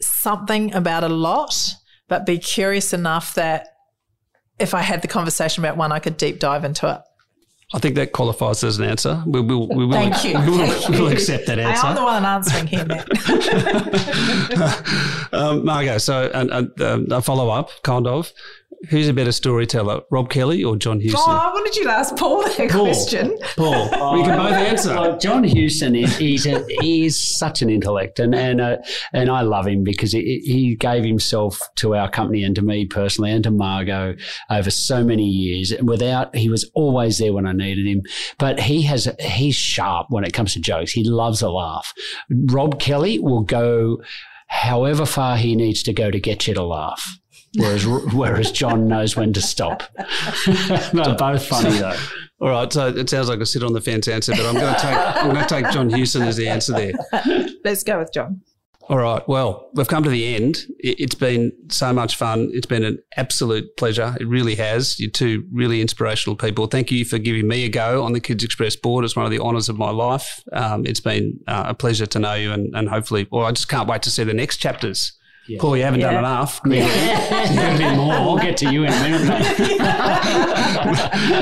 something 0.00 0.74
about 0.74 1.04
a 1.04 1.08
lot, 1.08 1.74
but 2.08 2.26
be 2.26 2.38
curious 2.38 2.92
enough 2.92 3.34
that 3.34 3.68
if 4.58 4.74
I 4.74 4.82
had 4.82 5.02
the 5.02 5.08
conversation 5.08 5.64
about 5.64 5.76
one, 5.76 5.92
I 5.92 5.98
could 5.98 6.16
deep 6.16 6.38
dive 6.38 6.64
into 6.64 6.90
it. 6.90 7.00
I 7.72 7.78
think 7.78 7.94
that 7.94 8.10
qualifies 8.12 8.64
as 8.64 8.78
an 8.78 8.84
answer. 8.84 9.22
We 9.26 9.40
will, 9.40 9.68
we 9.68 9.86
will, 9.86 9.92
Thank 9.92 10.24
you. 10.24 10.36
we 10.40 10.50
will, 10.50 10.66
Thank 10.66 10.88
we 10.88 11.00
will 11.00 11.08
you. 11.08 11.12
accept 11.12 11.46
that 11.46 11.60
answer. 11.60 11.86
I 11.86 11.90
am 11.90 11.96
the 11.96 12.02
one 12.02 12.24
answering 12.24 12.66
here, 12.66 12.84
Matt. 12.84 13.06
um, 15.32 15.64
Margot, 15.64 15.98
so 15.98 16.28
and, 16.34 16.50
and, 16.50 16.82
um, 16.82 17.06
a 17.12 17.22
follow 17.22 17.48
up, 17.48 17.70
kind 17.84 18.08
of. 18.08 18.32
Who's 18.88 19.08
a 19.08 19.12
better 19.12 19.32
storyteller, 19.32 20.00
Rob 20.10 20.30
Kelly 20.30 20.64
or 20.64 20.74
John 20.74 21.00
Hewson? 21.00 21.20
oh, 21.22 21.30
I 21.30 21.52
wanted 21.52 21.76
you 21.76 21.84
to 21.84 21.90
ask 21.90 22.16
Paul 22.16 22.42
that 22.44 22.70
Paul. 22.70 22.86
question. 22.86 23.38
Paul, 23.54 24.14
we 24.14 24.24
can 24.24 24.38
both 24.38 24.52
answer. 24.54 24.94
Well, 24.94 25.18
John 25.18 25.44
Hewson 25.44 25.94
is 25.94 26.16
he's, 26.16 26.46
a, 26.46 26.64
he's 26.80 27.38
such 27.38 27.60
an 27.60 27.68
intellect, 27.68 28.18
and 28.18 28.34
and 28.34 28.58
uh, 28.58 28.78
and 29.12 29.28
I 29.28 29.42
love 29.42 29.66
him 29.66 29.84
because 29.84 30.12
he, 30.12 30.40
he 30.44 30.76
gave 30.76 31.04
himself 31.04 31.60
to 31.76 31.94
our 31.94 32.10
company 32.10 32.42
and 32.42 32.54
to 32.54 32.62
me 32.62 32.86
personally 32.86 33.32
and 33.32 33.44
to 33.44 33.50
Margot 33.50 34.16
over 34.48 34.70
so 34.70 35.04
many 35.04 35.26
years. 35.26 35.74
Without 35.82 36.34
he 36.34 36.48
was 36.48 36.70
always 36.72 37.18
there 37.18 37.34
when 37.34 37.44
I 37.44 37.52
needed 37.52 37.86
him, 37.86 38.00
but 38.38 38.60
he 38.60 38.80
has 38.82 39.14
he's 39.20 39.56
sharp 39.56 40.06
when 40.08 40.24
it 40.24 40.32
comes 40.32 40.54
to 40.54 40.60
jokes. 40.60 40.92
He 40.92 41.04
loves 41.04 41.42
a 41.42 41.50
laugh. 41.50 41.92
Rob 42.30 42.80
Kelly 42.80 43.18
will 43.18 43.42
go 43.42 44.00
however 44.46 45.04
far 45.04 45.36
he 45.36 45.54
needs 45.54 45.82
to 45.82 45.92
go 45.92 46.10
to 46.10 46.18
get 46.18 46.48
you 46.48 46.54
to 46.54 46.64
laugh. 46.64 47.18
Whereas, 47.56 47.86
whereas 47.86 48.52
John 48.52 48.86
knows 48.86 49.16
when 49.16 49.32
to 49.32 49.40
stop. 49.40 49.82
They're 50.92 51.14
both 51.16 51.46
funny 51.46 51.78
though. 51.78 51.96
All 52.40 52.48
right, 52.48 52.72
so 52.72 52.86
it 52.88 53.10
sounds 53.10 53.28
like 53.28 53.40
a 53.40 53.46
sit 53.46 53.62
on 53.62 53.72
the 53.72 53.80
fence 53.80 54.08
answer, 54.08 54.32
but 54.32 54.46
I'm 54.46 54.54
going 54.54 54.74
to 54.74 54.80
take 54.80 54.96
I'm 54.96 55.30
going 55.34 55.46
to 55.46 55.48
take 55.48 55.70
John 55.72 55.90
Hewson 55.90 56.22
as 56.22 56.36
the 56.36 56.48
answer 56.48 56.72
there. 56.72 56.92
Let's 57.64 57.82
go 57.82 57.98
with 57.98 58.12
John. 58.14 58.40
All 58.88 58.98
right. 58.98 59.22
Well, 59.28 59.68
we've 59.74 59.86
come 59.86 60.02
to 60.02 60.10
the 60.10 60.34
end. 60.34 60.64
It- 60.80 60.98
It's 60.98 61.14
been 61.14 61.52
so 61.70 61.92
much 61.92 62.16
fun. 62.16 62.50
It's 62.52 62.66
been 62.66 62.82
an 62.82 62.98
absolute 63.16 63.76
pleasure. 63.76 64.16
It 64.20 64.26
really 64.26 64.54
has. 64.56 64.98
You're 64.98 65.10
two 65.10 65.44
really 65.52 65.80
inspirational 65.80 66.34
people. 66.34 66.66
Thank 66.66 66.90
you 66.90 67.04
for 67.04 67.18
giving 67.18 67.46
me 67.46 67.64
a 67.64 67.68
go 67.68 68.02
on 68.02 68.14
the 68.14 68.20
Kids 68.20 68.42
Express 68.42 68.74
board. 68.74 69.04
It's 69.04 69.14
one 69.14 69.26
of 69.26 69.30
the 69.30 69.38
honours 69.40 69.68
of 69.68 69.76
my 69.78 69.90
life. 69.90 70.42
Um, 70.52 70.86
it's 70.86 70.98
been 71.00 71.38
uh, 71.46 71.64
a 71.68 71.74
pleasure 71.74 72.06
to 72.06 72.18
know 72.18 72.34
you, 72.34 72.52
and, 72.52 72.74
and 72.74 72.88
hopefully, 72.88 73.28
well, 73.30 73.44
I 73.46 73.52
just 73.52 73.68
can't 73.68 73.88
wait 73.88 74.02
to 74.02 74.10
see 74.10 74.24
the 74.24 74.34
next 74.34 74.56
chapters. 74.56 75.12
Paul, 75.58 75.76
you 75.76 75.82
haven't 75.84 76.00
done 76.00 76.16
enough. 76.16 76.62
Clearly. 76.62 76.90
a 76.90 77.74
bit 77.78 77.96
more. 77.96 78.14
We'll 78.24 78.38
get 78.38 78.56
to 78.58 78.70
you 78.72 78.84
in 78.84 78.92
a 78.92 79.02
minute, 79.02 79.20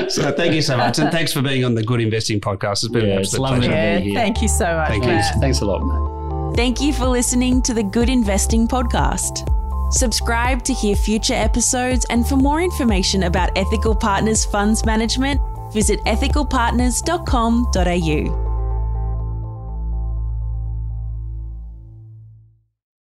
so 0.13 0.33
thank 0.33 0.55
you 0.55 0.63
so 0.63 0.77
much, 0.77 0.99
and 0.99 1.11
thanks 1.11 1.33
for 1.33 1.43
being 1.43 1.65
on 1.65 1.75
the 1.75 1.83
Good 1.83 2.01
Investing 2.01 2.41
podcast. 2.41 2.85
It's 2.85 2.89
been 2.89 3.07
Yeah, 3.07 3.13
an 3.15 3.19
absolute 3.21 3.43
lovely 3.43 3.69
pleasure. 3.69 3.73
to 3.73 3.77
Yeah, 3.77 3.99
be 3.99 4.05
here. 4.11 4.15
thank 4.15 4.43
you 4.43 4.49
so 4.49 4.77
much, 4.77 4.89
Thank 4.89 5.05
you. 5.05 5.21
Thanks 5.41 5.61
a 5.61 5.65
lot, 5.67 5.83
mate. 5.85 6.57
Thank 6.57 6.81
you 6.81 6.93
for 6.93 7.07
listening 7.07 7.63
to 7.63 7.75
the 7.75 7.83
Good 7.83 8.09
Investing 8.09 8.67
Podcast. 8.67 9.47
Subscribe 9.93 10.63
to 10.65 10.73
hear 10.75 10.97
future 10.97 11.35
episodes 11.35 12.05
and 12.11 12.27
for 12.27 12.37
more 12.37 12.61
information 12.61 13.23
about 13.25 13.51
Ethical 13.57 13.95
Partners 13.95 14.45
Funds 14.45 14.85
Management, 14.85 15.41
visit 15.73 16.01
ethicalpartners.com.au. 16.05 18.48